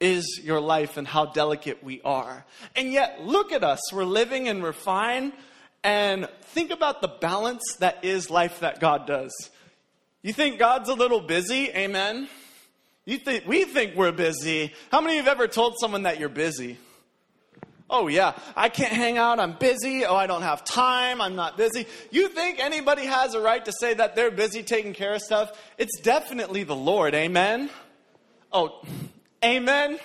is 0.00 0.38
your 0.44 0.60
life 0.60 0.98
and 0.98 1.08
how 1.08 1.24
delicate 1.24 1.82
we 1.82 2.02
are. 2.02 2.44
And 2.76 2.92
yet, 2.92 3.22
look 3.22 3.50
at 3.50 3.64
us. 3.64 3.90
We're 3.90 4.04
living 4.04 4.48
and 4.48 4.62
we're 4.62 4.74
fine. 4.74 5.32
And 5.82 6.28
think 6.42 6.72
about 6.72 7.00
the 7.00 7.08
balance 7.08 7.62
that 7.78 8.04
is 8.04 8.28
life 8.28 8.60
that 8.60 8.80
God 8.80 9.06
does. 9.06 9.32
You 10.20 10.34
think 10.34 10.58
God's 10.58 10.90
a 10.90 10.94
little 10.94 11.22
busy? 11.22 11.70
Amen. 11.70 12.28
You 13.06 13.16
think 13.16 13.46
we 13.46 13.64
think 13.64 13.96
we're 13.96 14.12
busy. 14.12 14.74
How 14.90 15.00
many 15.00 15.14
of 15.14 15.24
you 15.24 15.30
have 15.30 15.38
ever 15.38 15.48
told 15.48 15.76
someone 15.80 16.02
that 16.02 16.20
you're 16.20 16.28
busy? 16.28 16.76
Oh, 17.94 18.08
yeah, 18.08 18.32
I 18.56 18.70
can't 18.70 18.94
hang 18.94 19.18
out. 19.18 19.38
I'm 19.38 19.52
busy. 19.52 20.06
Oh, 20.06 20.16
I 20.16 20.26
don't 20.26 20.40
have 20.40 20.64
time. 20.64 21.20
I'm 21.20 21.36
not 21.36 21.58
busy. 21.58 21.86
You 22.10 22.28
think 22.28 22.58
anybody 22.58 23.04
has 23.04 23.34
a 23.34 23.40
right 23.40 23.62
to 23.66 23.72
say 23.80 23.92
that 23.92 24.16
they're 24.16 24.30
busy 24.30 24.62
taking 24.62 24.94
care 24.94 25.12
of 25.12 25.20
stuff? 25.20 25.52
It's 25.76 26.00
definitely 26.00 26.62
the 26.64 26.74
Lord. 26.74 27.14
Amen? 27.14 27.68
Oh, 28.50 28.80
amen? 29.44 29.90
amen. 29.90 30.00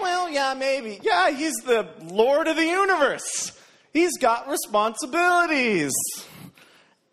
Well, 0.00 0.28
yeah, 0.28 0.54
maybe. 0.58 0.98
Yeah, 1.02 1.30
He's 1.30 1.54
the 1.64 1.88
Lord 2.02 2.48
of 2.48 2.56
the 2.56 2.66
universe. 2.66 3.56
He's 3.92 4.18
got 4.18 4.48
responsibilities. 4.50 5.92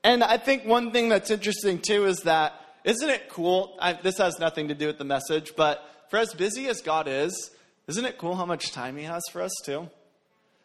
And 0.04 0.24
I 0.24 0.38
think 0.38 0.66
one 0.66 0.92
thing 0.92 1.10
that's 1.10 1.30
interesting 1.30 1.78
too 1.78 2.08
is 2.08 2.22
that, 2.22 2.54
isn't 2.84 3.10
it 3.10 3.30
cool? 3.30 3.78
I, 3.80 3.94
this 3.94 4.18
has 4.18 4.40
nothing 4.40 4.70
to 4.70 4.74
do 4.74 4.88
with 4.88 4.98
the 4.98 5.06
message, 5.06 5.54
but 5.56 5.88
for 6.10 6.18
as 6.18 6.34
busy 6.34 6.68
as 6.68 6.82
God 6.82 7.08
is, 7.08 7.52
isn't 7.88 8.06
it 8.06 8.18
cool 8.18 8.36
how 8.36 8.46
much 8.46 8.72
time 8.72 8.98
He 8.98 9.04
has 9.04 9.22
for 9.32 9.42
us, 9.42 9.54
too? 9.66 9.90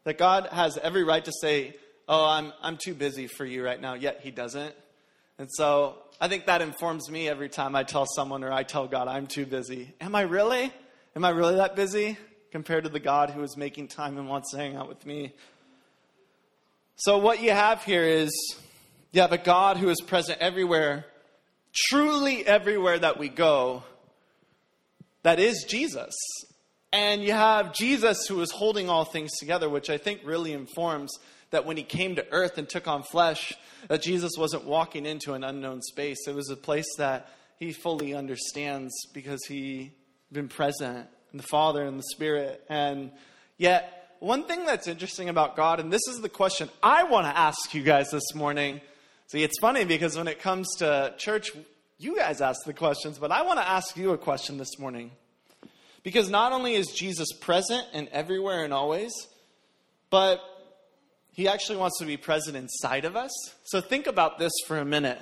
That 0.04 0.18
God 0.18 0.48
has 0.52 0.78
every 0.78 1.04
right 1.04 1.24
to 1.24 1.32
say, 1.40 1.76
Oh, 2.08 2.24
I'm, 2.24 2.54
I'm 2.62 2.78
too 2.78 2.94
busy 2.94 3.26
for 3.26 3.44
you 3.44 3.62
right 3.62 3.80
now, 3.80 3.94
yet 3.94 4.20
He 4.22 4.30
doesn't. 4.30 4.74
And 5.38 5.48
so 5.52 5.96
I 6.20 6.28
think 6.28 6.46
that 6.46 6.62
informs 6.62 7.10
me 7.10 7.28
every 7.28 7.48
time 7.48 7.76
I 7.76 7.84
tell 7.84 8.06
someone 8.06 8.42
or 8.42 8.52
I 8.52 8.62
tell 8.62 8.88
God 8.88 9.08
I'm 9.08 9.26
too 9.26 9.46
busy. 9.46 9.94
Am 10.00 10.14
I 10.14 10.22
really? 10.22 10.72
Am 11.14 11.24
I 11.24 11.30
really 11.30 11.56
that 11.56 11.76
busy 11.76 12.16
compared 12.50 12.84
to 12.84 12.90
the 12.90 13.00
God 13.00 13.30
who 13.30 13.42
is 13.42 13.56
making 13.56 13.88
time 13.88 14.18
and 14.18 14.28
wants 14.28 14.50
to 14.52 14.56
hang 14.56 14.74
out 14.74 14.88
with 14.88 15.04
me? 15.04 15.32
So, 16.96 17.18
what 17.18 17.40
you 17.40 17.50
have 17.50 17.84
here 17.84 18.02
is 18.02 18.30
you 19.12 19.20
have 19.20 19.32
a 19.32 19.38
God 19.38 19.76
who 19.76 19.88
is 19.88 20.00
present 20.00 20.40
everywhere, 20.40 21.06
truly 21.72 22.44
everywhere 22.44 22.98
that 22.98 23.18
we 23.18 23.28
go, 23.28 23.84
that 25.22 25.38
is 25.38 25.64
Jesus. 25.68 26.14
And 26.92 27.22
you 27.22 27.32
have 27.32 27.74
Jesus 27.74 28.26
who 28.26 28.40
is 28.40 28.50
holding 28.50 28.88
all 28.88 29.04
things 29.04 29.30
together, 29.38 29.68
which 29.68 29.90
I 29.90 29.98
think 29.98 30.20
really 30.24 30.52
informs 30.52 31.12
that 31.50 31.66
when 31.66 31.76
he 31.76 31.82
came 31.82 32.16
to 32.16 32.26
earth 32.30 32.58
and 32.58 32.68
took 32.68 32.88
on 32.88 33.02
flesh, 33.02 33.54
that 33.88 34.02
Jesus 34.02 34.32
wasn't 34.38 34.64
walking 34.64 35.06
into 35.06 35.34
an 35.34 35.44
unknown 35.44 35.82
space. 35.82 36.26
It 36.26 36.34
was 36.34 36.50
a 36.50 36.56
place 36.56 36.86
that 36.96 37.28
he 37.58 37.72
fully 37.72 38.14
understands 38.14 38.92
because 39.12 39.40
he 39.46 39.92
been 40.32 40.48
present 40.48 41.08
in 41.32 41.38
the 41.38 41.42
Father 41.44 41.84
and 41.84 41.98
the 41.98 42.04
Spirit. 42.10 42.64
And 42.68 43.10
yet, 43.56 44.16
one 44.20 44.44
thing 44.44 44.66
that's 44.66 44.86
interesting 44.86 45.28
about 45.28 45.56
God, 45.56 45.80
and 45.80 45.92
this 45.92 46.06
is 46.08 46.20
the 46.20 46.28
question 46.28 46.68
I 46.82 47.04
want 47.04 47.26
to 47.26 47.36
ask 47.36 47.74
you 47.74 47.82
guys 47.82 48.10
this 48.10 48.34
morning. 48.34 48.80
See, 49.28 49.42
it's 49.42 49.58
funny 49.60 49.84
because 49.84 50.16
when 50.16 50.28
it 50.28 50.40
comes 50.40 50.68
to 50.76 51.14
church, 51.18 51.50
you 51.98 52.16
guys 52.16 52.40
ask 52.40 52.64
the 52.64 52.72
questions, 52.72 53.18
but 53.18 53.30
I 53.30 53.42
want 53.42 53.58
to 53.58 53.68
ask 53.68 53.96
you 53.96 54.12
a 54.12 54.18
question 54.18 54.58
this 54.58 54.78
morning. 54.78 55.10
Because 56.02 56.30
not 56.30 56.52
only 56.52 56.74
is 56.74 56.88
Jesus 56.88 57.28
present 57.32 57.84
and 57.92 58.08
everywhere 58.08 58.64
and 58.64 58.72
always, 58.72 59.12
but 60.10 60.40
he 61.32 61.48
actually 61.48 61.78
wants 61.78 61.98
to 61.98 62.06
be 62.06 62.16
present 62.16 62.56
inside 62.56 63.04
of 63.04 63.16
us. 63.16 63.30
So 63.64 63.80
think 63.80 64.06
about 64.06 64.38
this 64.38 64.52
for 64.66 64.78
a 64.78 64.84
minute. 64.84 65.18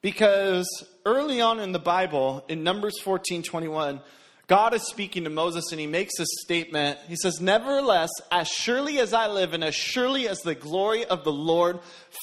Because 0.00 0.68
early 1.06 1.40
on 1.40 1.60
in 1.60 1.72
the 1.72 1.78
Bible, 1.78 2.44
in 2.48 2.62
Numbers 2.62 3.00
14 3.00 3.42
21, 3.42 4.00
God 4.46 4.74
is 4.74 4.82
speaking 4.82 5.24
to 5.24 5.30
Moses 5.30 5.64
and 5.70 5.80
he 5.80 5.86
makes 5.86 6.18
a 6.20 6.26
statement. 6.42 6.98
He 7.08 7.16
says, 7.16 7.40
Nevertheless, 7.40 8.10
as 8.30 8.46
surely 8.46 8.98
as 8.98 9.14
I 9.14 9.28
live 9.28 9.54
and 9.54 9.64
as 9.64 9.74
surely 9.74 10.28
as 10.28 10.40
the 10.40 10.54
glory 10.54 11.06
of 11.06 11.24
the 11.24 11.32
Lord 11.32 11.80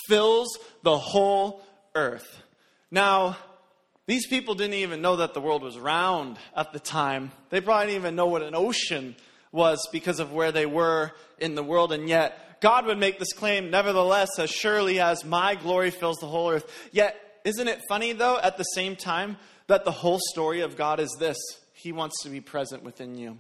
fills 0.08 0.48
the 0.84 0.98
whole 0.98 1.64
earth. 1.96 2.44
Now, 2.92 3.38
these 4.08 4.28
people 4.28 4.56
didn't 4.56 4.76
even 4.76 5.02
know 5.02 5.18
that 5.18 5.34
the 5.34 5.42
world 5.42 5.64
was 5.64 5.78
round 5.78 6.38
at 6.56 6.74
the 6.74 6.80
time. 6.80 7.32
They 7.50 7.62
probably 7.62 7.88
didn't 7.88 8.02
even 8.02 8.16
know 8.16 8.28
what 8.28 8.42
an 8.42 8.56
ocean 8.56 9.16
was 9.52 9.88
because 9.92 10.20
of 10.20 10.32
where 10.32 10.52
they 10.52 10.66
were 10.66 11.12
in 11.38 11.56
the 11.56 11.64
world. 11.64 11.92
And 11.92 12.10
yet, 12.10 12.62
God 12.62 12.86
would 12.86 12.98
make 12.98 13.20
this 13.20 13.34
claim, 13.34 13.70
nevertheless, 13.70 14.40
as 14.40 14.50
surely 14.50 15.00
as 15.00 15.26
my 15.26 15.56
glory 15.56 15.92
fills 15.92 16.18
the 16.18 16.28
whole 16.28 16.50
earth. 16.52 16.90
Yet, 16.92 17.16
isn't 17.44 17.68
it 17.68 17.82
funny, 17.90 18.14
though, 18.14 18.40
at 18.40 18.58
the 18.58 18.64
same 18.64 18.96
time, 18.96 19.38
that 19.68 19.86
the 19.86 19.92
whole 19.92 20.20
story 20.32 20.62
of 20.62 20.76
God 20.76 21.00
is 21.00 21.16
this 21.20 21.38
He 21.74 21.92
wants 21.92 22.24
to 22.24 22.30
be 22.30 22.42
present 22.42 22.84
within 22.84 23.16
you. 23.16 23.40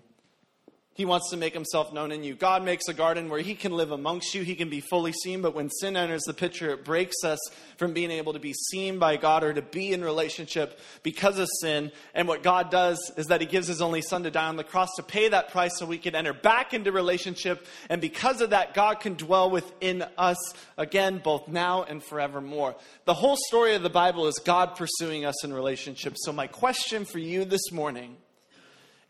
He 0.94 1.06
wants 1.06 1.30
to 1.30 1.38
make 1.38 1.54
himself 1.54 1.94
known 1.94 2.12
in 2.12 2.22
you. 2.22 2.36
God 2.36 2.66
makes 2.66 2.90
a 2.90 2.94
garden 2.94 3.30
where 3.30 3.40
he 3.40 3.56
can 3.56 3.72
live 3.72 3.92
amongst 3.92 4.36
you. 4.36 4.44
He 4.44 4.56
can 4.56 4.70
be 4.70 4.82
fully 4.82 5.14
seen, 5.14 5.42
but 5.42 5.56
when 5.56 5.70
sin 5.70 5.96
enters 5.96 6.24
the 6.24 6.34
picture, 6.34 6.72
it 6.72 6.84
breaks 6.84 7.24
us 7.24 7.40
from 7.78 7.94
being 7.94 8.12
able 8.12 8.34
to 8.34 8.40
be 8.40 8.52
seen 8.52 9.00
by 9.00 9.16
God 9.16 9.46
or 9.46 9.54
to 9.54 9.62
be 9.62 9.94
in 9.94 10.04
relationship 10.04 10.78
because 11.02 11.40
of 11.40 11.48
sin. 11.62 11.94
And 12.14 12.28
what 12.28 12.44
God 12.44 12.70
does 12.72 13.00
is 13.16 13.28
that 13.28 13.40
he 13.40 13.48
gives 13.48 13.68
his 13.68 13.82
only 13.82 14.02
son 14.02 14.24
to 14.24 14.32
die 14.32 14.48
on 14.48 14.58
the 14.58 14.66
cross 14.66 14.90
to 14.98 15.04
pay 15.04 15.30
that 15.30 15.52
price 15.52 15.78
so 15.78 15.86
we 15.86 15.98
can 15.98 16.14
enter 16.14 16.34
back 16.34 16.74
into 16.74 16.92
relationship. 16.92 17.66
And 17.90 18.02
because 18.02 18.42
of 18.42 18.50
that, 18.50 18.74
God 18.74 19.00
can 19.00 19.14
dwell 19.14 19.50
within 19.50 20.04
us 20.18 20.38
again, 20.78 21.22
both 21.24 21.48
now 21.48 21.84
and 21.84 22.04
forevermore. 22.04 22.76
The 23.06 23.14
whole 23.14 23.38
story 23.48 23.76
of 23.76 23.84
the 23.84 23.90
Bible 23.90 24.28
is 24.28 24.38
God 24.44 24.76
pursuing 24.76 25.24
us 25.24 25.46
in 25.46 25.54
relationship. 25.54 26.16
So 26.18 26.34
my 26.34 26.48
question 26.48 27.06
for 27.06 27.20
you 27.20 27.46
this 27.46 27.72
morning 27.72 28.18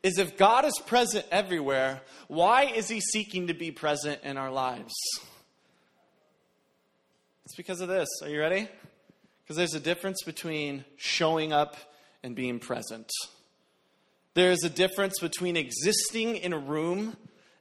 is 0.03 0.17
if 0.17 0.37
God 0.37 0.65
is 0.65 0.79
present 0.85 1.25
everywhere, 1.31 2.01
why 2.27 2.63
is 2.63 2.89
he 2.89 2.99
seeking 2.99 3.47
to 3.47 3.53
be 3.53 3.71
present 3.71 4.21
in 4.23 4.37
our 4.37 4.51
lives? 4.51 4.93
It's 7.45 7.55
because 7.55 7.81
of 7.81 7.87
this. 7.87 8.07
Are 8.23 8.29
you 8.29 8.39
ready? 8.39 8.67
Because 9.43 9.57
there's 9.57 9.75
a 9.75 9.79
difference 9.79 10.23
between 10.23 10.85
showing 10.97 11.53
up 11.53 11.75
and 12.23 12.35
being 12.35 12.59
present. 12.59 13.11
There's 14.33 14.63
a 14.63 14.69
difference 14.69 15.19
between 15.19 15.57
existing 15.57 16.37
in 16.37 16.53
a 16.53 16.57
room 16.57 17.17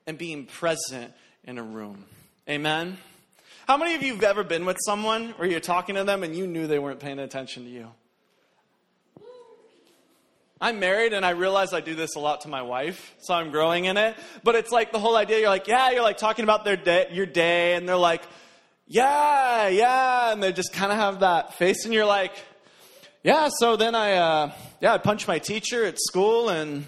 and 0.06 0.16
being 0.16 0.46
present 0.46 1.12
in 1.44 1.58
a 1.58 1.62
room. 1.62 2.04
Amen? 2.48 2.98
How 3.66 3.76
many 3.76 3.94
of 3.94 4.02
you 4.02 4.14
have 4.14 4.22
ever 4.22 4.44
been 4.44 4.64
with 4.64 4.78
someone 4.84 5.30
where 5.30 5.48
you're 5.48 5.60
talking 5.60 5.96
to 5.96 6.04
them 6.04 6.22
and 6.22 6.34
you 6.34 6.46
knew 6.46 6.66
they 6.66 6.78
weren't 6.78 7.00
paying 7.00 7.18
attention 7.18 7.64
to 7.64 7.70
you? 7.70 7.88
I'm 10.62 10.78
married 10.78 11.14
and 11.14 11.24
I 11.24 11.30
realize 11.30 11.72
I 11.72 11.80
do 11.80 11.94
this 11.94 12.16
a 12.16 12.18
lot 12.18 12.42
to 12.42 12.48
my 12.48 12.60
wife, 12.60 13.14
so 13.20 13.32
I'm 13.32 13.50
growing 13.50 13.86
in 13.86 13.96
it. 13.96 14.14
But 14.44 14.56
it's 14.56 14.70
like 14.70 14.92
the 14.92 14.98
whole 14.98 15.16
idea 15.16 15.40
you're 15.40 15.48
like, 15.48 15.66
yeah, 15.66 15.90
you're 15.90 16.02
like 16.02 16.18
talking 16.18 16.42
about 16.42 16.66
their 16.66 16.76
day, 16.76 17.08
your 17.12 17.24
day, 17.24 17.76
and 17.76 17.88
they're 17.88 17.96
like, 17.96 18.22
yeah, 18.86 19.68
yeah, 19.68 20.32
and 20.32 20.42
they 20.42 20.52
just 20.52 20.72
kind 20.74 20.92
of 20.92 20.98
have 20.98 21.20
that 21.20 21.54
face, 21.54 21.86
and 21.86 21.94
you're 21.94 22.04
like, 22.04 22.32
yeah, 23.22 23.48
so 23.58 23.76
then 23.76 23.94
I, 23.94 24.14
uh, 24.14 24.52
yeah, 24.80 24.92
I 24.92 24.98
punched 24.98 25.28
my 25.28 25.38
teacher 25.38 25.84
at 25.84 25.98
school 25.98 26.50
and 26.50 26.86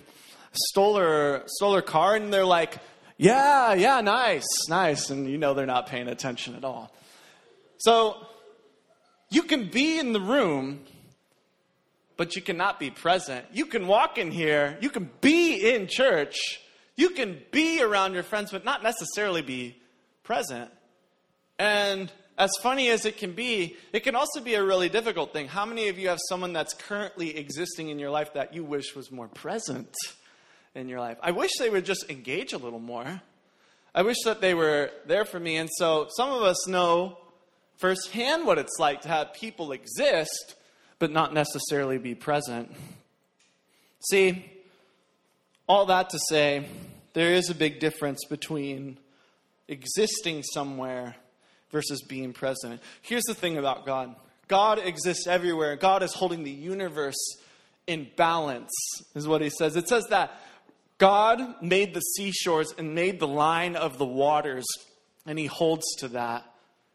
stole 0.53 0.97
her, 0.97 1.43
stole 1.47 1.75
her 1.75 1.83
car, 1.83 2.17
and 2.17 2.31
they're 2.33 2.45
like, 2.45 2.77
yeah, 3.17 3.73
yeah, 3.73 4.03
nice, 4.03 4.47
nice, 4.69 5.09
and 5.09 5.31
you 5.31 5.39
know 5.39 5.55
they're 5.55 5.65
not 5.65 5.87
paying 5.87 6.09
attention 6.09 6.57
at 6.57 6.65
all. 6.65 6.95
So 7.79 8.27
you 9.31 9.45
can 9.45 9.69
be 9.69 9.99
in 9.99 10.13
the 10.13 10.21
room 10.21 10.81
but 12.23 12.37
you 12.37 12.41
cannot 12.41 12.79
be 12.79 12.89
present. 12.89 13.45
You 13.53 13.67
can 13.67 13.89
walk 13.89 14.17
in 14.17 14.31
here, 14.31 14.79
you 14.81 14.91
can 14.91 15.11
be 15.21 15.75
in 15.75 15.89
church, 15.89 16.61
you 16.95 17.11
can 17.11 17.43
be 17.51 17.83
around 17.83 18.15
your 18.15 18.23
friends, 18.23 18.53
but 18.53 18.65
not 18.65 18.81
necessarily 18.81 19.43
be 19.43 19.77
present. 20.23 20.71
And 21.59 22.13
as 22.39 22.53
funny 22.63 22.91
as 22.91 23.07
it 23.07 23.17
can 23.17 23.33
be, 23.33 23.75
it 23.93 24.05
can 24.05 24.15
also 24.15 24.41
be 24.41 24.55
a 24.55 24.63
really 24.63 24.89
difficult 24.89 25.33
thing. 25.33 25.49
How 25.49 25.67
many 25.67 25.89
of 25.89 25.99
you 25.99 26.11
have 26.11 26.21
someone 26.29 26.53
that's 26.53 26.75
currently 26.75 27.37
existing 27.37 27.89
in 27.89 27.99
your 27.99 28.11
life 28.11 28.35
that 28.35 28.55
you 28.55 28.63
wish 28.63 28.95
was 28.95 29.11
more 29.11 29.27
present 29.27 29.93
in 30.77 30.89
your 30.89 31.01
life? 31.01 31.19
I 31.25 31.33
wish 31.33 31.51
they 31.59 31.71
would 31.71 31.85
just 31.85 32.09
engage 32.09 32.53
a 32.53 32.59
little 32.59 32.79
more. 32.79 33.21
I 33.97 34.03
wish 34.03 34.19
that 34.27 34.41
they 34.41 34.55
were 34.55 34.93
there 35.07 35.25
for 35.25 35.41
me. 35.41 35.57
And 35.57 35.69
so 35.77 36.07
some 36.17 36.31
of 36.31 36.43
us 36.43 36.69
know 36.69 37.19
firsthand 37.79 38.47
what 38.47 38.59
it's 38.59 38.79
like 38.79 39.01
to 39.01 39.09
have 39.09 39.35
people 39.35 39.73
exist 39.73 40.55
but 41.03 41.11
not 41.11 41.35
necessarily 41.35 41.99
be 41.99 42.15
present. 42.15 42.71
See, 44.09 44.49
all 45.67 45.87
that 45.87 46.11
to 46.11 46.19
say, 46.29 46.65
there 47.13 47.35
is 47.35 47.51
a 47.51 47.57
big 47.57 47.81
difference 47.81 48.21
between 48.31 48.99
existing 49.67 50.45
somewhere 50.45 51.17
versus 51.73 52.03
being 52.03 52.33
present. 52.33 52.81
Here's 53.01 53.25
the 53.25 53.35
thing 53.35 53.59
about 53.59 53.85
God 53.85 54.15
God 54.47 54.79
exists 54.79 55.27
everywhere, 55.27 55.75
God 55.75 56.05
is 56.05 56.15
holding 56.15 56.45
the 56.45 56.53
universe 56.53 57.19
in 57.89 58.09
balance, 58.15 58.71
is 59.17 59.27
what 59.27 59.43
he 59.43 59.51
says. 59.51 59.75
It 59.75 59.89
says 59.89 60.07
that 60.11 60.41
God 60.99 61.61
made 61.61 61.95
the 61.95 62.01
seashores 62.01 62.73
and 62.79 62.95
made 62.95 63.19
the 63.19 63.27
line 63.27 63.75
of 63.75 63.99
the 63.99 64.07
waters, 64.07 64.67
and 65.27 65.37
he 65.37 65.47
holds 65.47 65.97
to 65.97 66.07
that. 66.11 66.45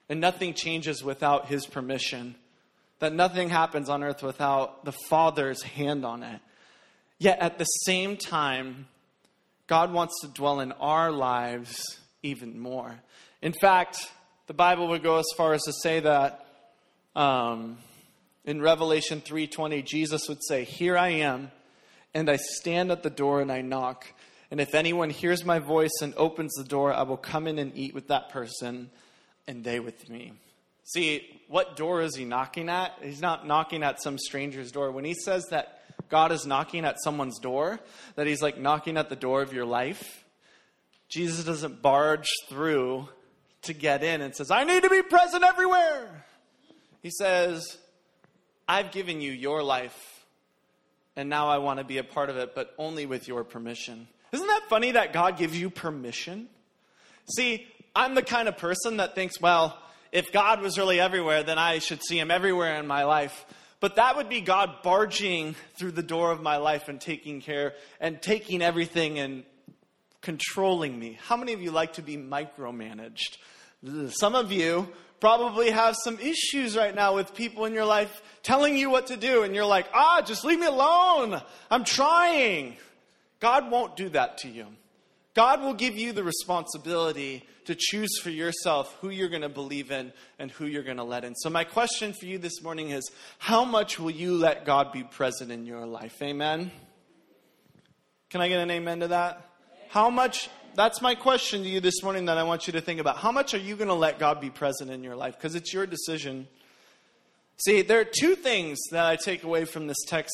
And 0.07 0.21
nothing 0.21 0.53
changes 0.53 1.03
without 1.03 1.47
his 1.47 1.65
permission 1.65 2.35
that 2.99 3.13
nothing 3.13 3.49
happens 3.49 3.89
on 3.89 4.03
earth 4.03 4.23
without 4.23 4.85
the 4.85 4.93
Father's 5.09 5.61
hand 5.61 6.05
on 6.05 6.23
it. 6.23 6.39
Yet 7.19 7.39
at 7.39 7.57
the 7.57 7.65
same 7.65 8.17
time, 8.17 8.87
God 9.67 9.91
wants 9.91 10.21
to 10.21 10.27
dwell 10.27 10.59
in 10.59 10.71
our 10.73 11.11
lives 11.11 11.99
even 12.23 12.59
more. 12.59 12.99
In 13.41 13.53
fact, 13.53 14.11
the 14.47 14.53
Bible 14.53 14.87
would 14.89 15.03
go 15.03 15.17
as 15.17 15.25
far 15.35 15.53
as 15.53 15.61
to 15.63 15.73
say 15.73 15.99
that 15.99 16.45
um, 17.15 17.77
in 18.45 18.61
Revelation 18.61 19.21
3:20, 19.21 19.83
Jesus 19.83 20.29
would 20.29 20.43
say, 20.43 20.63
"Here 20.63 20.97
I 20.97 21.09
am, 21.09 21.51
and 22.13 22.29
I 22.29 22.37
stand 22.37 22.91
at 22.91 23.03
the 23.03 23.09
door 23.09 23.41
and 23.41 23.51
I 23.51 23.61
knock. 23.61 24.05
And 24.49 24.61
if 24.61 24.73
anyone 24.73 25.09
hears 25.09 25.43
my 25.43 25.59
voice 25.59 26.01
and 26.01 26.13
opens 26.15 26.53
the 26.53 26.63
door, 26.63 26.93
I 26.93 27.01
will 27.01 27.17
come 27.17 27.47
in 27.47 27.59
and 27.59 27.75
eat 27.75 27.93
with 27.93 28.07
that 28.07 28.29
person, 28.29 28.89
and 29.47 29.63
they 29.63 29.79
with 29.79 30.09
me." 30.09 30.33
See, 30.87 31.41
what 31.49 31.75
door 31.75 32.01
is 32.01 32.15
he 32.15 32.23
knocking 32.23 32.69
at? 32.69 32.93
He's 33.01 33.21
not 33.21 33.45
knocking 33.45 33.83
at 33.83 34.01
some 34.01 34.17
stranger's 34.17 34.71
door. 34.71 34.89
When 34.89 35.03
he 35.03 35.13
says 35.13 35.45
that 35.47 35.81
God 36.07 36.31
is 36.31 36.45
knocking 36.45 36.85
at 36.85 36.95
someone's 37.03 37.39
door, 37.39 37.81
that 38.15 38.25
he's 38.25 38.41
like 38.41 38.57
knocking 38.57 38.95
at 38.95 39.09
the 39.09 39.17
door 39.17 39.41
of 39.41 39.51
your 39.51 39.65
life, 39.65 40.23
Jesus 41.09 41.43
doesn't 41.43 41.81
barge 41.81 42.29
through 42.47 43.09
to 43.63 43.73
get 43.73 44.01
in 44.01 44.21
and 44.21 44.33
says, 44.33 44.49
I 44.49 44.63
need 44.63 44.83
to 44.83 44.89
be 44.89 45.01
present 45.01 45.43
everywhere. 45.43 46.23
He 47.03 47.09
says, 47.09 47.77
I've 48.65 48.91
given 48.91 49.19
you 49.19 49.33
your 49.33 49.63
life, 49.63 50.25
and 51.17 51.27
now 51.27 51.49
I 51.49 51.57
want 51.57 51.79
to 51.79 51.85
be 51.85 51.97
a 51.97 52.03
part 52.03 52.29
of 52.29 52.37
it, 52.37 52.55
but 52.55 52.73
only 52.77 53.05
with 53.05 53.27
your 53.27 53.43
permission. 53.43 54.07
Isn't 54.31 54.47
that 54.47 54.69
funny 54.69 54.91
that 54.91 55.11
God 55.11 55.37
gives 55.37 55.59
you 55.59 55.69
permission? 55.69 56.47
See, 57.35 57.67
I'm 57.93 58.15
the 58.15 58.23
kind 58.23 58.47
of 58.47 58.55
person 58.57 58.97
that 58.97 59.15
thinks, 59.15 59.41
well, 59.41 59.77
if 60.11 60.31
God 60.31 60.61
was 60.61 60.77
really 60.77 60.99
everywhere, 60.99 61.43
then 61.43 61.57
I 61.57 61.79
should 61.79 62.03
see 62.03 62.19
him 62.19 62.31
everywhere 62.31 62.75
in 62.79 62.87
my 62.87 63.03
life. 63.03 63.45
But 63.79 63.97
that 63.97 64.15
would 64.15 64.29
be 64.29 64.41
God 64.41 64.81
barging 64.81 65.55
through 65.75 65.91
the 65.91 66.03
door 66.03 66.31
of 66.31 66.41
my 66.41 66.57
life 66.57 66.87
and 66.87 66.99
taking 66.99 67.41
care 67.41 67.73
and 67.99 68.21
taking 68.21 68.61
everything 68.61 69.19
and 69.19 69.43
controlling 70.21 70.97
me. 70.97 71.19
How 71.27 71.37
many 71.37 71.53
of 71.53 71.61
you 71.61 71.71
like 71.71 71.93
to 71.93 72.01
be 72.01 72.17
micromanaged? 72.17 73.37
Some 74.09 74.33
of 74.33 74.51
you 74.51 74.89
probably 75.19 75.69
have 75.69 75.95
some 75.95 76.19
issues 76.19 76.75
right 76.75 76.93
now 76.93 77.15
with 77.15 77.35
people 77.35 77.65
in 77.65 77.73
your 77.73 77.85
life 77.85 78.21
telling 78.41 78.75
you 78.75 78.89
what 78.89 79.07
to 79.07 79.17
do, 79.17 79.43
and 79.43 79.53
you're 79.53 79.65
like, 79.65 79.87
ah, 79.93 80.21
just 80.25 80.43
leave 80.43 80.59
me 80.59 80.65
alone. 80.65 81.41
I'm 81.69 81.83
trying. 81.83 82.77
God 83.39 83.69
won't 83.69 83.95
do 83.95 84.09
that 84.09 84.39
to 84.39 84.47
you. 84.47 84.65
God 85.37 85.61
will 85.61 85.75
give 85.75 85.95
you 85.95 86.13
the 86.13 86.23
responsibility 86.23 87.45
to 87.65 87.75
choose 87.77 88.17
for 88.23 88.31
yourself 88.31 88.97
who 89.01 89.09
you're 89.09 89.29
going 89.29 89.43
to 89.43 89.49
believe 89.49 89.91
in 89.91 90.11
and 90.39 90.49
who 90.49 90.65
you're 90.65 90.81
going 90.81 90.97
to 90.97 91.03
let 91.03 91.23
in. 91.23 91.35
So, 91.35 91.51
my 91.51 91.63
question 91.63 92.11
for 92.11 92.25
you 92.25 92.39
this 92.39 92.63
morning 92.63 92.89
is 92.89 93.11
how 93.37 93.63
much 93.63 93.99
will 93.99 94.09
you 94.09 94.33
let 94.33 94.65
God 94.65 94.91
be 94.91 95.03
present 95.03 95.51
in 95.51 95.67
your 95.67 95.85
life? 95.85 96.19
Amen? 96.23 96.71
Can 98.31 98.41
I 98.41 98.49
get 98.49 98.61
an 98.61 98.71
amen 98.71 99.01
to 99.01 99.09
that? 99.09 99.47
How 99.89 100.09
much, 100.09 100.49
that's 100.73 101.03
my 101.03 101.13
question 101.13 101.61
to 101.61 101.69
you 101.69 101.81
this 101.81 102.01
morning 102.01 102.25
that 102.25 102.39
I 102.39 102.43
want 102.43 102.65
you 102.65 102.73
to 102.73 102.81
think 102.81 102.99
about. 102.99 103.17
How 103.17 103.31
much 103.31 103.53
are 103.53 103.59
you 103.59 103.75
going 103.75 103.89
to 103.89 103.93
let 103.93 104.17
God 104.17 104.41
be 104.41 104.49
present 104.49 104.89
in 104.89 105.03
your 105.03 105.15
life? 105.15 105.35
Because 105.37 105.53
it's 105.53 105.71
your 105.71 105.85
decision. 105.85 106.47
See, 107.57 107.83
there 107.83 107.99
are 107.99 108.05
two 108.05 108.33
things 108.33 108.79
that 108.89 109.05
I 109.05 109.17
take 109.17 109.43
away 109.43 109.65
from 109.65 109.85
this 109.85 110.03
text 110.07 110.33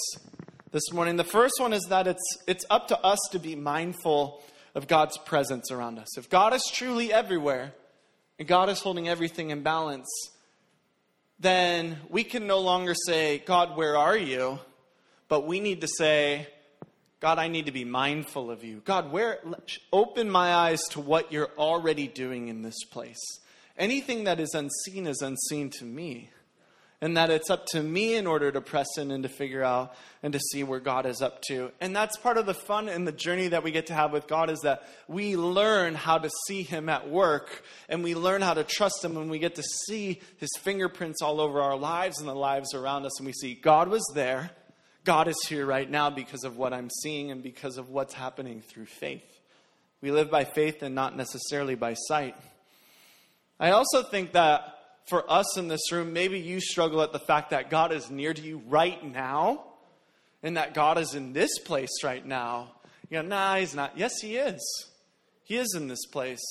this 0.72 0.94
morning. 0.94 1.18
The 1.18 1.26
first 1.26 1.56
one 1.60 1.74
is 1.74 1.84
that 1.90 2.08
it's, 2.08 2.38
it's 2.48 2.64
up 2.70 2.88
to 2.88 2.98
us 3.02 3.20
to 3.34 3.40
be 3.40 3.58
mindful 3.58 4.42
of 4.76 4.88
God's 4.88 5.18
presence 5.18 5.72
around 5.72 6.00
us. 6.00 6.18
If 6.18 6.30
God 6.30 6.54
is 6.54 6.64
truly 6.72 7.14
everywhere 7.14 7.74
and 8.40 8.48
God 8.48 8.70
is 8.70 8.80
holding 8.80 9.08
everything 9.08 9.52
in 9.52 9.64
balance, 9.64 10.10
then 11.40 11.98
we 12.10 12.24
can 12.24 12.48
no 12.48 12.60
longer 12.60 12.94
say, 12.94 13.40
God, 13.40 13.76
where 13.78 13.98
are 13.98 14.18
you? 14.18 14.60
But 15.28 15.46
we 15.46 15.60
need 15.60 15.82
to 15.82 15.88
say, 15.88 16.48
God, 17.20 17.40
I 17.40 17.48
need 17.48 17.68
to 17.68 17.72
be 17.72 17.86
mindful 17.86 18.52
of 18.52 18.64
you. 18.64 18.82
God, 18.84 19.12
where 19.12 19.40
open 19.92 20.30
my 20.30 20.54
eyes 20.54 20.82
to 20.92 21.00
what 21.00 21.32
you're 21.32 21.52
already 21.58 22.08
doing 22.08 22.50
in 22.50 22.62
this 22.64 22.84
place. 22.92 23.22
Anything 23.78 24.26
that 24.26 24.40
is 24.40 24.54
unseen 24.54 25.08
is 25.08 25.22
unseen 25.22 25.70
to 25.72 25.86
me. 25.86 26.30
And 27.04 27.18
that 27.18 27.30
it's 27.30 27.50
up 27.50 27.66
to 27.72 27.84
me 27.84 28.16
in 28.16 28.26
order 28.26 28.50
to 28.52 28.62
press 28.62 28.88
in 28.98 29.12
and 29.12 29.24
to 29.24 29.30
figure 29.30 29.64
out 29.64 29.94
and 30.22 30.32
to 30.32 30.40
see 30.40 30.64
where 30.64 30.80
God 30.80 31.06
is 31.06 31.22
up 31.22 31.42
to. 31.50 31.72
And 31.82 31.94
that's 31.94 32.16
part 32.16 32.38
of 32.38 32.46
the 32.46 32.54
fun 32.54 32.88
and 32.88 33.06
the 33.06 33.12
journey 33.12 33.50
that 33.50 33.64
we 33.64 33.72
get 33.72 33.88
to 33.88 33.94
have 33.94 34.14
with 34.14 34.28
God 34.28 34.50
is 34.50 34.60
that 34.62 34.84
we 35.10 35.36
learn 35.36 35.96
how 35.96 36.18
to 36.18 36.30
see 36.48 36.64
Him 36.64 36.88
at 36.88 37.10
work 37.10 37.64
and 37.90 38.04
we 38.04 38.16
learn 38.16 38.42
how 38.42 38.54
to 38.54 38.64
trust 38.64 39.04
Him 39.04 39.18
and 39.18 39.30
we 39.30 39.40
get 39.40 39.56
to 39.56 39.64
see 39.88 40.22
His 40.38 40.50
fingerprints 40.62 41.22
all 41.22 41.42
over 41.42 41.62
our 41.62 41.76
lives 41.76 42.20
and 42.20 42.30
the 42.30 42.36
lives 42.36 42.74
around 42.74 43.06
us. 43.06 43.20
And 43.20 43.26
we 43.26 43.34
see 43.34 43.54
God 43.54 43.90
was 43.90 44.10
there 44.16 44.52
God 45.04 45.28
is 45.28 45.36
here 45.50 45.66
right 45.66 45.90
now 45.90 46.10
because 46.10 46.46
of 46.46 46.56
what 46.56 46.72
I'm 46.72 46.90
seeing 46.90 47.30
and 47.30 47.44
because 47.44 47.78
of 47.78 47.90
what's 47.90 48.14
happening 48.14 48.62
through 48.62 48.86
faith. 48.86 49.42
We 50.02 50.12
live 50.12 50.32
by 50.32 50.46
faith 50.46 50.82
and 50.82 50.96
not 50.96 51.18
necessarily 51.18 51.76
by 51.76 51.96
sight. 52.08 52.36
I 53.60 53.72
also 53.72 54.04
think 54.04 54.32
that 54.32 54.76
for 55.06 55.30
us 55.30 55.58
in 55.58 55.68
this 55.68 55.92
room, 55.92 56.14
maybe 56.14 56.40
you 56.40 56.60
struggle 56.60 57.02
at 57.02 57.12
the 57.12 57.20
fact 57.20 57.50
that 57.50 57.70
God 57.70 57.92
is 57.92 58.10
near 58.10 58.34
to 58.34 58.42
you 58.42 58.62
right 58.68 59.04
now 59.04 59.64
and 60.42 60.58
that 60.58 60.74
God 60.74 60.98
is 60.98 61.14
in 61.14 61.34
this 61.34 61.60
place 61.60 62.04
right 62.04 62.26
now. 62.26 62.72
You 63.10 63.22
go, 63.22 63.28
nah, 63.28 63.58
he's 63.58 63.76
not. 63.76 63.98
Yes, 63.98 64.14
he 64.22 64.38
is. 64.38 64.62
He 65.44 65.58
is 65.58 65.74
in 65.76 65.88
this 65.88 66.06
place. 66.06 66.44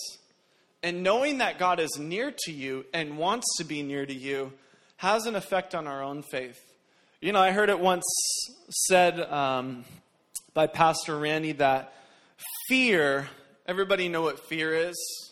And 0.83 1.03
knowing 1.03 1.39
that 1.39 1.59
God 1.59 1.81
is 1.81 1.97
near 1.99 2.33
to 2.45 2.53
you 2.53 2.85
and 2.93 3.17
wants 3.17 3.47
to 3.59 3.65
be 3.65 3.83
near 3.83 4.05
to 4.05 4.15
you 4.15 4.53
has 4.97 5.27
an 5.27 5.37
effect 5.37 5.75
on 5.75 5.87
our 5.87 6.03
own 6.03 6.23
faith. 6.23 6.61
You 7.21 7.33
know, 7.33 7.41
I 7.41 7.53
heard 7.53 7.71
it 7.71 7.79
once 7.79 8.05
said 8.69 9.21
um, 9.21 9.85
by 10.55 10.67
Pastor 10.67 11.19
Randy 11.19 11.53
that 11.53 11.93
fear, 12.69 13.29
everybody 13.67 14.09
know 14.09 14.23
what 14.23 14.41
fear 14.49 14.75
is? 14.75 15.32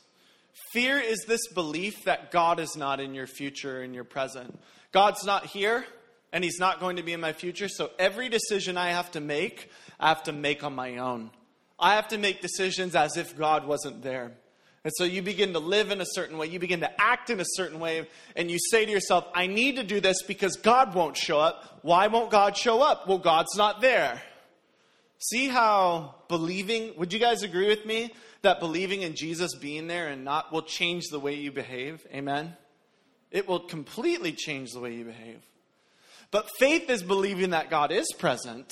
Fear 0.73 1.01
is 1.01 1.25
this 1.27 1.49
belief 1.49 2.05
that 2.05 2.31
God 2.31 2.61
is 2.61 2.77
not 2.77 3.01
in 3.01 3.13
your 3.13 3.27
future, 3.27 3.83
in 3.83 3.93
your 3.93 4.05
present. 4.05 4.57
God's 4.93 5.25
not 5.25 5.47
here, 5.47 5.85
and 6.33 6.45
He's 6.45 6.61
not 6.61 6.79
going 6.79 6.97
to 6.97 7.03
be 7.03 7.13
in 7.13 7.21
my 7.21 7.33
future, 7.33 7.69
so 7.69 7.91
every 7.99 8.29
decision 8.29 8.79
I 8.79 8.91
have 8.91 9.11
to 9.13 9.21
make, 9.21 9.69
I 9.99 10.09
have 10.09 10.23
to 10.25 10.33
make 10.33 10.63
on 10.63 10.75
my 10.75 10.99
own. 10.99 11.31
I 11.77 11.95
have 11.95 12.09
to 12.09 12.19
make 12.19 12.41
decisions 12.41 12.95
as 12.95 13.17
if 13.17 13.37
God 13.37 13.67
wasn't 13.67 14.03
there. 14.03 14.31
And 14.85 14.93
so 14.97 15.03
you 15.03 15.23
begin 15.23 15.55
to 15.55 15.59
live 15.59 15.91
in 15.91 16.01
a 16.01 16.07
certain 16.07 16.39
way, 16.39 16.47
you 16.47 16.61
begin 16.61 16.81
to 16.81 17.01
act 17.01 17.31
in 17.31 17.41
a 17.41 17.45
certain 17.45 17.81
way, 17.81 18.07
and 18.37 18.49
you 18.49 18.59
say 18.71 18.87
to 18.87 18.93
yourself, 18.93 19.27
I 19.35 19.49
need 19.49 19.75
to 19.77 19.83
do 19.83 20.01
this 20.01 20.23
because 20.23 20.57
God 20.57 20.95
won't 20.95 21.17
show 21.17 21.41
up. 21.41 21.81
Why 21.83 22.07
won't 22.07 22.31
God 22.31 22.57
show 22.57 22.81
up? 22.81 23.09
Well, 23.09 23.19
God's 23.19 23.57
not 23.57 23.81
there. 23.81 24.23
See 25.19 25.49
how 25.49 26.15
believing, 26.29 26.95
would 26.97 27.13
you 27.13 27.19
guys 27.19 27.43
agree 27.43 27.67
with 27.67 27.85
me 27.85 28.15
that 28.43 28.61
believing 28.61 29.03
in 29.03 29.15
Jesus 29.15 29.55
being 29.55 29.87
there 29.87 30.09
and 30.09 30.25
not 30.25 30.53
will 30.53 30.63
change 30.63 31.09
the 31.11 31.21
way 31.21 31.35
you 31.35 31.53
behave? 31.53 32.07
Amen? 32.13 32.57
It 33.31 33.49
will 33.49 33.61
completely 33.61 34.33
change 34.33 34.73
the 34.73 34.81
way 34.81 34.95
you 34.95 35.05
behave. 35.05 35.41
But 36.31 36.49
faith 36.59 36.89
is 36.91 37.03
believing 37.03 37.51
that 37.51 37.71
God 37.71 37.93
is 37.93 38.07
present 38.19 38.71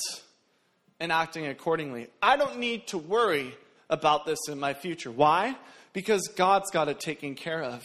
and 0.99 1.11
acting 1.11 1.47
accordingly. 1.47 2.07
I 2.21 2.37
don't 2.37 2.59
need 2.59 2.87
to 2.87 2.97
worry 2.97 3.55
about 3.89 4.25
this 4.25 4.39
in 4.47 4.59
my 4.59 4.73
future. 4.73 5.11
Why? 5.11 5.55
because 5.93 6.27
God's 6.29 6.69
got 6.71 6.87
it 6.87 6.99
taken 6.99 7.35
care 7.35 7.61
of. 7.61 7.83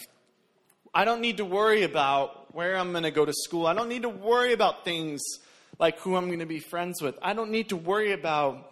I 0.94 1.05
don't 1.05 1.20
need 1.20 1.38
to 1.38 1.44
worry 1.44 1.83
about 1.83 2.55
where 2.55 2.77
I'm 2.77 2.92
going 2.92 3.05
to 3.05 3.11
go 3.11 3.25
to 3.25 3.33
school. 3.33 3.66
I 3.66 3.75
don't 3.75 3.88
need 3.88 4.03
to 4.03 4.09
worry 4.09 4.53
about 4.53 4.85
things 4.85 5.20
like 5.79 5.99
who 6.01 6.14
I'm 6.14 6.27
going 6.27 6.38
to 6.38 6.47
be 6.47 6.61
friends 6.61 7.03
with. 7.03 7.18
I 7.20 7.35
don't 7.35 7.51
need 7.51 7.70
to 7.70 7.77
worry 7.77 8.12
about 8.12 8.70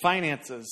finances. 0.00 0.68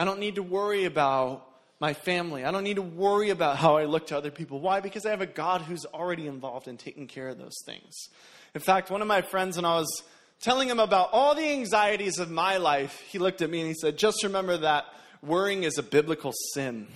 I 0.00 0.04
don't 0.04 0.18
need 0.18 0.36
to 0.36 0.42
worry 0.42 0.86
about 0.86 1.46
my 1.78 1.92
family. 1.92 2.42
I 2.42 2.52
don't 2.52 2.64
need 2.64 2.76
to 2.76 2.82
worry 2.82 3.28
about 3.28 3.58
how 3.58 3.76
I 3.76 3.84
look 3.84 4.06
to 4.06 4.16
other 4.16 4.30
people. 4.30 4.58
Why? 4.58 4.80
Because 4.80 5.04
I 5.04 5.10
have 5.10 5.20
a 5.20 5.26
God 5.26 5.60
who's 5.60 5.84
already 5.84 6.26
involved 6.26 6.68
in 6.68 6.78
taking 6.78 7.06
care 7.06 7.28
of 7.28 7.36
those 7.36 7.58
things. 7.66 8.08
In 8.54 8.62
fact, 8.62 8.90
one 8.90 9.02
of 9.02 9.08
my 9.08 9.20
friends, 9.20 9.56
when 9.56 9.66
I 9.66 9.76
was 9.76 10.02
telling 10.40 10.70
him 10.70 10.80
about 10.80 11.10
all 11.12 11.34
the 11.34 11.46
anxieties 11.46 12.18
of 12.18 12.30
my 12.30 12.56
life, 12.56 12.98
he 13.10 13.18
looked 13.18 13.42
at 13.42 13.50
me 13.50 13.60
and 13.60 13.68
he 13.68 13.74
said, 13.74 13.98
Just 13.98 14.22
remember 14.22 14.56
that 14.56 14.86
worrying 15.22 15.64
is 15.64 15.76
a 15.76 15.82
biblical 15.82 16.32
sin. 16.54 16.86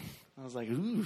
I 0.40 0.42
was 0.42 0.54
like, 0.54 0.70
ooh. 0.70 1.04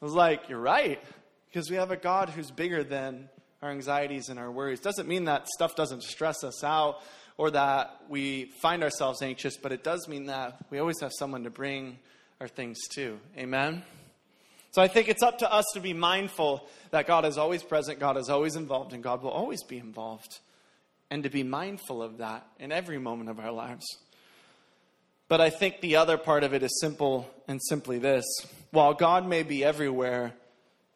I 0.00 0.04
was 0.04 0.14
like, 0.14 0.48
you're 0.48 0.60
right. 0.60 1.02
Because 1.48 1.68
we 1.68 1.74
have 1.74 1.90
a 1.90 1.96
God 1.96 2.28
who's 2.28 2.52
bigger 2.52 2.84
than 2.84 3.28
our 3.62 3.70
anxieties 3.72 4.28
and 4.28 4.38
our 4.38 4.52
worries. 4.52 4.78
Doesn't 4.78 5.08
mean 5.08 5.24
that 5.24 5.48
stuff 5.48 5.74
doesn't 5.74 6.04
stress 6.04 6.44
us 6.44 6.62
out 6.62 7.02
or 7.38 7.50
that 7.52 8.02
we 8.08 8.46
find 8.60 8.82
ourselves 8.82 9.22
anxious, 9.22 9.56
but 9.56 9.72
it 9.72 9.82
does 9.82 10.06
mean 10.08 10.26
that 10.26 10.58
we 10.70 10.78
always 10.78 11.00
have 11.00 11.12
someone 11.16 11.44
to 11.44 11.50
bring 11.50 11.98
our 12.40 12.48
things 12.48 12.78
to. 12.88 13.18
Amen? 13.38 13.82
So 14.72 14.82
I 14.82 14.88
think 14.88 15.08
it's 15.08 15.22
up 15.22 15.38
to 15.38 15.50
us 15.50 15.64
to 15.74 15.80
be 15.80 15.94
mindful 15.94 16.68
that 16.90 17.06
God 17.06 17.24
is 17.24 17.38
always 17.38 17.62
present, 17.62 18.00
God 18.00 18.16
is 18.16 18.28
always 18.28 18.56
involved, 18.56 18.92
and 18.92 19.02
God 19.02 19.22
will 19.22 19.30
always 19.30 19.62
be 19.62 19.78
involved. 19.78 20.40
And 21.10 21.22
to 21.22 21.30
be 21.30 21.42
mindful 21.42 22.02
of 22.02 22.18
that 22.18 22.46
in 22.58 22.70
every 22.70 22.98
moment 22.98 23.30
of 23.30 23.40
our 23.40 23.50
lives. 23.50 23.86
But 25.28 25.40
I 25.40 25.48
think 25.48 25.80
the 25.80 25.96
other 25.96 26.18
part 26.18 26.44
of 26.44 26.52
it 26.52 26.62
is 26.62 26.80
simple 26.80 27.30
and 27.46 27.60
simply 27.62 27.98
this 27.98 28.24
while 28.70 28.92
God 28.92 29.26
may 29.26 29.42
be 29.42 29.64
everywhere, 29.64 30.34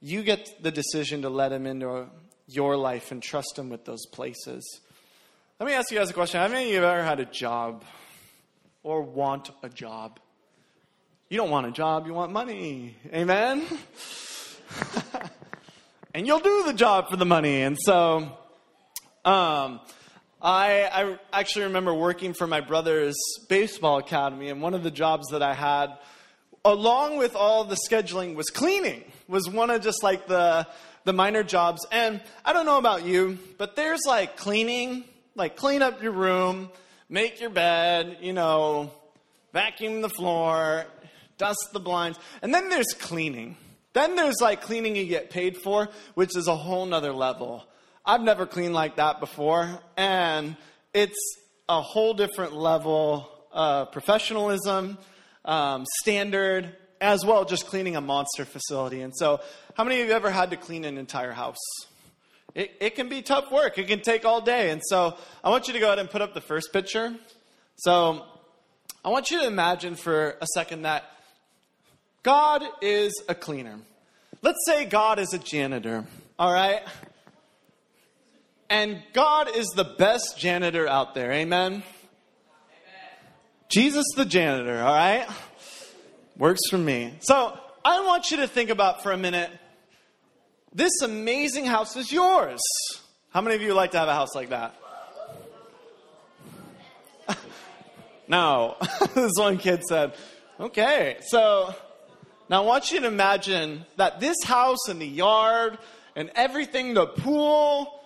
you 0.00 0.22
get 0.22 0.62
the 0.62 0.70
decision 0.70 1.22
to 1.22 1.30
let 1.30 1.52
Him 1.52 1.66
into 1.66 2.08
your 2.46 2.76
life 2.76 3.10
and 3.10 3.22
trust 3.22 3.58
Him 3.58 3.70
with 3.70 3.84
those 3.84 4.04
places. 4.06 4.62
Let 5.62 5.68
me 5.68 5.74
ask 5.74 5.92
you 5.92 5.98
guys 5.98 6.10
a 6.10 6.12
question. 6.12 6.40
How 6.40 6.48
many 6.48 6.64
of 6.64 6.70
you 6.70 6.74
have 6.82 6.84
ever 6.92 7.04
had 7.04 7.20
a 7.20 7.24
job 7.24 7.84
or 8.82 9.00
want 9.00 9.52
a 9.62 9.68
job? 9.68 10.18
You 11.28 11.36
don't 11.36 11.50
want 11.50 11.68
a 11.68 11.70
job, 11.70 12.08
you 12.08 12.12
want 12.12 12.32
money. 12.32 12.96
Amen? 13.14 13.64
and 16.14 16.26
you'll 16.26 16.40
do 16.40 16.64
the 16.64 16.72
job 16.72 17.10
for 17.10 17.16
the 17.16 17.24
money. 17.24 17.62
And 17.62 17.78
so, 17.78 18.36
um, 19.24 19.78
I, 20.42 20.90
I 20.92 21.18
actually 21.32 21.66
remember 21.66 21.94
working 21.94 22.34
for 22.34 22.48
my 22.48 22.60
brother's 22.60 23.14
baseball 23.48 23.98
academy, 23.98 24.48
and 24.48 24.60
one 24.60 24.74
of 24.74 24.82
the 24.82 24.90
jobs 24.90 25.28
that 25.28 25.44
I 25.44 25.54
had, 25.54 25.96
along 26.64 27.18
with 27.18 27.36
all 27.36 27.62
the 27.62 27.78
scheduling, 27.88 28.34
was 28.34 28.50
cleaning. 28.50 29.04
Was 29.28 29.48
one 29.48 29.70
of 29.70 29.80
just 29.80 30.02
like 30.02 30.26
the 30.26 30.66
the 31.04 31.12
minor 31.12 31.42
jobs. 31.44 31.86
And 31.92 32.20
I 32.44 32.52
don't 32.52 32.66
know 32.66 32.78
about 32.78 33.04
you, 33.04 33.38
but 33.58 33.76
there's 33.76 34.00
like 34.06 34.36
cleaning, 34.36 35.04
like 35.34 35.56
clean 35.56 35.82
up 35.82 36.02
your 36.02 36.12
room, 36.12 36.70
make 37.08 37.40
your 37.40 37.50
bed, 37.50 38.18
you 38.20 38.32
know, 38.32 38.90
vacuum 39.52 40.00
the 40.00 40.08
floor, 40.08 40.84
dust 41.38 41.70
the 41.72 41.80
blinds, 41.80 42.18
and 42.42 42.52
then 42.54 42.68
there's 42.68 42.94
cleaning. 42.94 43.56
Then 43.92 44.16
there's 44.16 44.40
like 44.40 44.62
cleaning 44.62 44.96
you 44.96 45.04
get 45.06 45.30
paid 45.30 45.58
for, 45.58 45.88
which 46.14 46.36
is 46.36 46.48
a 46.48 46.56
whole 46.56 46.86
nother 46.86 47.12
level. 47.12 47.64
I've 48.04 48.22
never 48.22 48.46
cleaned 48.46 48.74
like 48.74 48.96
that 48.96 49.20
before, 49.20 49.80
and 49.96 50.56
it's 50.92 51.36
a 51.68 51.80
whole 51.80 52.14
different 52.14 52.54
level 52.54 53.28
of 53.52 53.92
professionalism, 53.92 54.98
um, 55.44 55.84
standard, 56.00 56.74
as 57.00 57.24
well 57.24 57.44
just 57.44 57.66
cleaning 57.66 57.96
a 57.96 58.00
monster 58.00 58.44
facility. 58.44 59.02
And 59.02 59.12
so, 59.14 59.40
how 59.74 59.84
many 59.84 60.00
of 60.00 60.08
you 60.08 60.14
ever 60.14 60.30
had 60.30 60.50
to 60.50 60.56
clean 60.56 60.84
an 60.84 60.98
entire 60.98 61.32
house? 61.32 61.58
It, 62.54 62.76
it 62.80 62.94
can 62.94 63.08
be 63.08 63.22
tough 63.22 63.50
work. 63.50 63.78
It 63.78 63.86
can 63.86 64.00
take 64.00 64.24
all 64.24 64.40
day. 64.40 64.70
And 64.70 64.82
so, 64.84 65.16
I 65.42 65.50
want 65.50 65.68
you 65.68 65.72
to 65.74 65.80
go 65.80 65.86
ahead 65.86 65.98
and 65.98 66.10
put 66.10 66.20
up 66.20 66.34
the 66.34 66.40
first 66.40 66.72
picture. 66.72 67.14
So, 67.76 68.24
I 69.04 69.08
want 69.08 69.30
you 69.30 69.40
to 69.40 69.46
imagine 69.46 69.96
for 69.96 70.36
a 70.40 70.46
second 70.54 70.82
that 70.82 71.04
God 72.22 72.62
is 72.80 73.12
a 73.28 73.34
cleaner. 73.34 73.78
Let's 74.42 74.58
say 74.66 74.84
God 74.84 75.18
is 75.18 75.32
a 75.32 75.38
janitor, 75.38 76.04
all 76.38 76.52
right? 76.52 76.82
And 78.70 79.02
God 79.12 79.54
is 79.54 79.66
the 79.74 79.84
best 79.84 80.38
janitor 80.38 80.88
out 80.88 81.14
there, 81.14 81.32
amen? 81.32 81.72
amen? 81.72 81.82
Jesus 83.68 84.06
the 84.16 84.24
janitor, 84.24 84.80
all 84.80 84.94
right? 84.94 85.28
Works 86.38 86.62
for 86.70 86.78
me. 86.78 87.14
So 87.20 87.58
I 87.84 88.04
want 88.04 88.30
you 88.30 88.38
to 88.38 88.46
think 88.46 88.70
about 88.70 89.02
for 89.02 89.12
a 89.12 89.16
minute 89.16 89.50
this 90.74 91.02
amazing 91.02 91.66
house 91.66 91.96
is 91.96 92.10
yours. 92.10 92.60
How 93.30 93.40
many 93.40 93.56
of 93.56 93.62
you 93.62 93.74
like 93.74 93.92
to 93.92 93.98
have 93.98 94.08
a 94.08 94.14
house 94.14 94.34
like 94.34 94.50
that? 94.50 94.74
no. 98.28 98.76
this 99.14 99.32
one 99.36 99.58
kid 99.58 99.82
said, 99.84 100.14
okay. 100.58 101.18
So 101.28 101.74
now 102.48 102.62
I 102.62 102.66
want 102.66 102.90
you 102.90 103.00
to 103.00 103.06
imagine 103.06 103.84
that 103.96 104.20
this 104.20 104.36
house 104.44 104.88
and 104.88 105.00
the 105.00 105.06
yard 105.06 105.78
and 106.16 106.30
everything, 106.34 106.94
the 106.94 107.06
pool, 107.06 108.00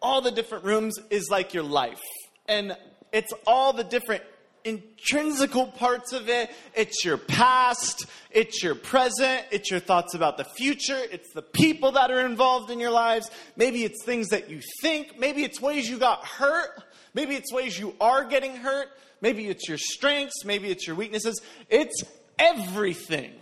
all 0.00 0.20
the 0.20 0.32
different 0.32 0.64
rooms 0.64 0.98
is 1.10 1.28
like 1.30 1.54
your 1.54 1.62
life. 1.62 2.02
And 2.48 2.76
it's 3.12 3.32
all 3.46 3.72
the 3.72 3.84
different 3.84 4.22
intrinsical 4.64 5.66
parts 5.66 6.12
of 6.12 6.28
it. 6.28 6.50
It's 6.74 7.04
your 7.04 7.16
past, 7.16 8.06
it's 8.30 8.62
your 8.62 8.74
present, 8.74 9.44
it's 9.50 9.70
your 9.70 9.80
thoughts 9.80 10.14
about 10.14 10.36
the 10.36 10.44
future, 10.44 11.00
it's 11.10 11.32
the 11.32 11.42
people 11.42 11.92
that 11.92 12.10
are 12.10 12.24
involved 12.24 12.70
in 12.70 12.80
your 12.80 12.90
lives. 12.90 13.30
Maybe 13.56 13.84
it's 13.84 14.04
things 14.04 14.28
that 14.28 14.50
you 14.50 14.60
think, 14.80 15.18
maybe 15.18 15.44
it's 15.44 15.60
ways 15.60 15.88
you 15.88 15.98
got 15.98 16.24
hurt, 16.24 16.82
maybe 17.14 17.34
it's 17.34 17.52
ways 17.52 17.78
you 17.78 17.94
are 18.00 18.24
getting 18.24 18.56
hurt, 18.56 18.88
maybe 19.20 19.48
it's 19.48 19.68
your 19.68 19.78
strengths, 19.78 20.44
maybe 20.44 20.70
it's 20.70 20.86
your 20.86 20.96
weaknesses. 20.96 21.40
It's 21.68 22.02
everything. 22.38 23.32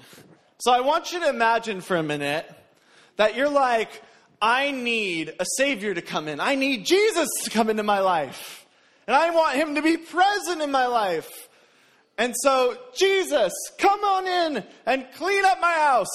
So 0.58 0.72
I 0.72 0.80
want 0.80 1.12
you 1.12 1.20
to 1.20 1.28
imagine 1.28 1.80
for 1.80 1.96
a 1.96 2.02
minute 2.02 2.50
that 3.16 3.34
you're 3.34 3.48
like, 3.48 4.02
I 4.42 4.70
need 4.70 5.34
a 5.38 5.44
Savior 5.56 5.92
to 5.94 6.02
come 6.02 6.28
in. 6.28 6.40
I 6.40 6.54
need 6.54 6.86
Jesus 6.86 7.28
to 7.44 7.50
come 7.50 7.68
into 7.68 7.82
my 7.82 8.00
life. 8.00 8.59
And 9.10 9.16
I 9.16 9.30
want 9.30 9.56
Him 9.56 9.74
to 9.74 9.82
be 9.82 9.96
present 9.96 10.62
in 10.62 10.70
my 10.70 10.86
life. 10.86 11.28
And 12.16 12.32
so, 12.44 12.76
Jesus, 12.96 13.52
come 13.76 14.04
on 14.04 14.24
in 14.24 14.64
and 14.86 15.04
clean 15.16 15.44
up 15.44 15.60
my 15.60 15.72
house. 15.72 16.06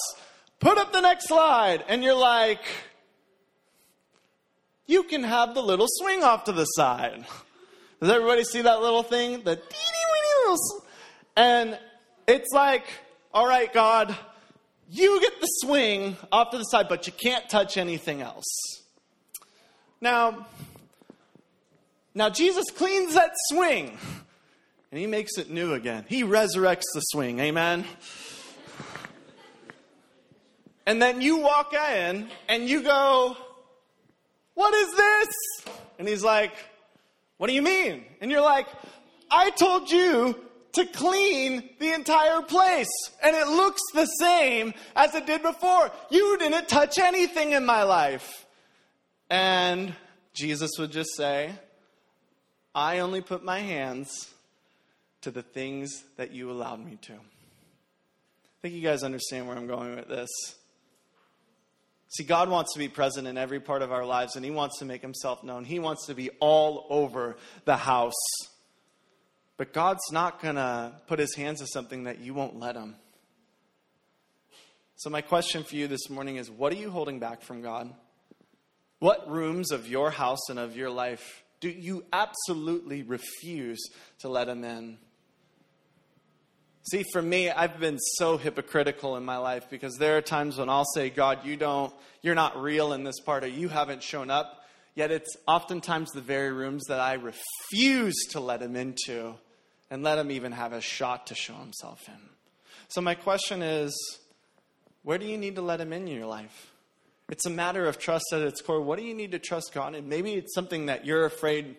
Put 0.61 0.77
up 0.77 0.93
the 0.93 1.01
next 1.01 1.27
slide. 1.27 1.83
And 1.89 2.05
you're 2.05 2.15
like, 2.15 2.61
you 4.85 5.03
can 5.03 5.23
have 5.23 5.53
the 5.55 5.61
little 5.61 5.87
swing 5.89 6.23
off 6.23 6.45
to 6.45 6.53
the 6.53 6.63
side. 6.63 7.25
Does 7.99 8.09
everybody 8.09 8.45
see 8.45 8.61
that 8.61 8.79
little 8.79 9.03
thing? 9.03 9.43
The 9.43 9.61
and 11.35 11.77
it's 12.29 12.53
like, 12.53 12.85
all 13.33 13.45
right, 13.45 13.73
God, 13.73 14.15
you 14.89 15.19
get 15.19 15.41
the 15.41 15.47
swing 15.47 16.15
off 16.31 16.51
to 16.51 16.57
the 16.57 16.63
side, 16.63 16.87
but 16.87 17.07
you 17.07 17.11
can't 17.21 17.49
touch 17.49 17.75
anything 17.75 18.21
else. 18.21 18.45
Now, 19.99 20.47
now 22.15 22.29
Jesus 22.29 22.65
cleans 22.75 23.13
that 23.13 23.31
swing 23.49 23.97
and 24.95 24.99
he 24.99 25.07
makes 25.07 25.37
it 25.37 25.49
new 25.49 25.73
again. 25.73 26.05
He 26.07 26.23
resurrects 26.23 26.85
the 26.93 27.01
swing. 27.01 27.39
Amen. 27.39 27.83
And 30.85 31.01
then 31.01 31.19
you 31.19 31.37
walk 31.37 31.73
in 31.73 32.29
and 32.47 32.69
you 32.69 32.81
go, 32.81 33.35
What 34.53 34.73
is 34.73 34.95
this? 34.95 35.27
And 35.99 36.07
he's 36.07 36.23
like, 36.23 36.53
What 37.37 37.47
do 37.47 37.53
you 37.53 37.61
mean? 37.61 38.05
And 38.21 38.31
you're 38.31 38.39
like, 38.39 38.67
I 39.29 39.49
told 39.49 39.91
you 39.91 40.39
to 40.73 40.85
clean 40.85 41.69
the 41.79 41.93
entire 41.93 42.41
place. 42.41 42.91
And 43.21 43.35
it 43.35 43.47
looks 43.47 43.81
the 43.93 44.05
same 44.05 44.73
as 44.95 45.15
it 45.15 45.25
did 45.25 45.41
before. 45.41 45.91
You 46.09 46.37
didn't 46.37 46.69
touch 46.69 46.99
anything 46.99 47.51
in 47.51 47.65
my 47.65 47.83
life. 47.83 48.45
And 49.29 49.93
Jesus 50.33 50.71
would 50.77 50.91
just 50.91 51.15
say, 51.15 51.51
I 52.75 52.99
only 52.99 53.21
put 53.21 53.43
my 53.43 53.59
hands 53.59 54.29
to 55.21 55.31
the 55.31 55.41
things 55.41 56.03
that 56.17 56.31
you 56.31 56.51
allowed 56.51 56.85
me 56.85 56.97
to. 57.03 57.13
I 57.13 57.17
think 58.61 58.75
you 58.75 58.81
guys 58.81 59.01
understand 59.01 59.47
where 59.47 59.55
I'm 59.55 59.65
going 59.65 59.95
with 59.95 60.09
this. 60.09 60.29
See, 62.09 62.25
God 62.25 62.49
wants 62.49 62.73
to 62.73 62.79
be 62.79 62.89
present 62.89 63.27
in 63.27 63.37
every 63.37 63.61
part 63.61 63.81
of 63.81 63.91
our 63.91 64.05
lives, 64.05 64.35
and 64.35 64.43
He 64.43 64.51
wants 64.51 64.79
to 64.79 64.85
make 64.85 65.01
Himself 65.01 65.43
known. 65.43 65.63
He 65.63 65.79
wants 65.79 66.07
to 66.07 66.13
be 66.13 66.29
all 66.41 66.85
over 66.89 67.37
the 67.63 67.77
house. 67.77 68.13
But 69.57 69.71
God's 69.71 70.11
not 70.11 70.41
going 70.41 70.55
to 70.55 70.93
put 71.07 71.17
his 71.17 71.33
hands 71.35 71.61
to 71.61 71.67
something 71.67 72.03
that 72.03 72.19
you 72.19 72.33
won't 72.33 72.59
let 72.59 72.75
him. 72.75 72.95
So, 74.97 75.09
my 75.09 75.21
question 75.21 75.63
for 75.63 75.75
you 75.75 75.87
this 75.87 76.09
morning 76.09 76.35
is 76.35 76.51
what 76.51 76.73
are 76.73 76.77
you 76.77 76.89
holding 76.89 77.19
back 77.19 77.41
from 77.41 77.61
God? 77.61 77.93
What 78.99 79.29
rooms 79.29 79.71
of 79.71 79.87
your 79.87 80.11
house 80.11 80.49
and 80.49 80.59
of 80.59 80.75
your 80.75 80.89
life 80.89 81.44
do 81.65 81.71
you 81.71 82.05
absolutely 82.13 83.01
refuse 83.01 83.89
to 84.19 84.29
let 84.29 84.47
him 84.47 84.63
in? 84.63 84.99
See, 86.91 87.03
for 87.11 87.23
me, 87.23 87.49
I've 87.49 87.79
been 87.79 87.97
so 87.97 88.37
hypocritical 88.37 89.17
in 89.17 89.25
my 89.25 89.37
life 89.37 89.67
because 89.71 89.95
there 89.97 90.15
are 90.15 90.21
times 90.21 90.59
when 90.59 90.69
I'll 90.69 90.85
say, 90.93 91.09
God, 91.09 91.39
you 91.43 91.57
don't, 91.57 91.91
you're 92.21 92.35
not 92.35 92.61
real 92.61 92.93
in 92.93 93.03
this 93.03 93.19
part, 93.19 93.43
or 93.43 93.47
you 93.47 93.67
haven't 93.67 94.03
shown 94.03 94.29
up. 94.29 94.63
Yet 94.93 95.09
it's 95.09 95.35
oftentimes 95.47 96.11
the 96.11 96.21
very 96.21 96.51
rooms 96.51 96.83
that 96.87 96.99
I 96.99 97.13
refuse 97.13 98.13
to 98.29 98.39
let 98.39 98.61
him 98.61 98.75
into 98.75 99.33
and 99.89 100.03
let 100.03 100.19
him 100.19 100.29
even 100.29 100.51
have 100.51 100.71
a 100.71 100.81
shot 100.81 101.25
to 101.27 101.35
show 101.35 101.55
himself 101.55 102.07
in. 102.07 102.29
So, 102.89 103.01
my 103.01 103.15
question 103.15 103.63
is 103.63 103.91
where 105.01 105.17
do 105.17 105.25
you 105.25 105.39
need 105.39 105.55
to 105.55 105.63
let 105.63 105.81
him 105.81 105.93
in 105.93 106.05
your 106.05 106.27
life? 106.27 106.74
It's 107.29 107.45
a 107.45 107.49
matter 107.49 107.87
of 107.87 107.97
trust 107.97 108.25
at 108.33 108.41
its 108.41 108.61
core. 108.61 108.81
What 108.81 108.99
do 108.99 109.05
you 109.05 109.15
need 109.15 109.31
to 109.31 109.39
trust 109.39 109.73
God 109.73 109.95
in? 109.95 110.07
Maybe 110.07 110.33
it's 110.33 110.53
something 110.53 110.87
that 110.87 111.05
you're 111.05 111.25
afraid 111.25 111.75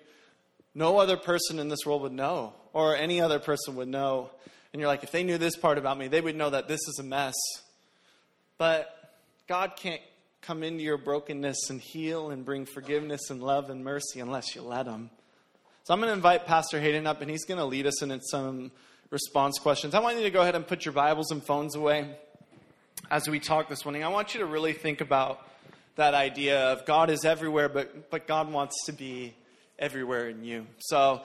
no 0.74 0.98
other 0.98 1.16
person 1.16 1.58
in 1.58 1.68
this 1.68 1.86
world 1.86 2.02
would 2.02 2.12
know, 2.12 2.52
or 2.74 2.94
any 2.96 3.20
other 3.20 3.38
person 3.38 3.76
would 3.76 3.88
know. 3.88 4.30
And 4.72 4.80
you're 4.80 4.88
like, 4.88 5.02
if 5.02 5.10
they 5.10 5.22
knew 5.22 5.38
this 5.38 5.56
part 5.56 5.78
about 5.78 5.96
me, 5.96 6.08
they 6.08 6.20
would 6.20 6.36
know 6.36 6.50
that 6.50 6.68
this 6.68 6.80
is 6.86 6.98
a 6.98 7.02
mess. 7.02 7.34
But 8.58 8.94
God 9.46 9.72
can't 9.76 10.02
come 10.42 10.62
into 10.62 10.82
your 10.82 10.98
brokenness 10.98 11.70
and 11.70 11.80
heal 11.80 12.30
and 12.30 12.44
bring 12.44 12.66
forgiveness 12.66 13.30
and 13.30 13.42
love 13.42 13.70
and 13.70 13.84
mercy 13.84 14.20
unless 14.20 14.54
you 14.54 14.60
let 14.60 14.86
Him. 14.86 15.08
So 15.84 15.94
I'm 15.94 16.00
going 16.00 16.08
to 16.08 16.14
invite 16.14 16.46
Pastor 16.46 16.80
Hayden 16.80 17.06
up, 17.06 17.22
and 17.22 17.30
he's 17.30 17.44
going 17.44 17.58
to 17.58 17.64
lead 17.64 17.86
us 17.86 18.02
in 18.02 18.20
some 18.20 18.72
response 19.10 19.58
questions. 19.58 19.94
I 19.94 20.00
want 20.00 20.18
you 20.18 20.24
to 20.24 20.30
go 20.30 20.42
ahead 20.42 20.56
and 20.56 20.66
put 20.66 20.84
your 20.84 20.92
Bibles 20.92 21.30
and 21.30 21.42
phones 21.42 21.76
away 21.76 22.16
as 23.10 23.28
we 23.28 23.38
talk 23.38 23.68
this 23.68 23.84
morning. 23.84 24.02
I 24.02 24.08
want 24.08 24.34
you 24.34 24.40
to 24.40 24.46
really 24.46 24.72
think 24.72 25.00
about 25.00 25.46
that 25.96 26.14
idea 26.14 26.72
of 26.72 26.84
God 26.84 27.10
is 27.10 27.24
everywhere, 27.24 27.68
but, 27.68 28.10
but 28.10 28.26
God 28.26 28.50
wants 28.50 28.86
to 28.86 28.92
be 28.92 29.34
everywhere 29.78 30.28
in 30.28 30.44
you. 30.44 30.66
So 30.78 31.22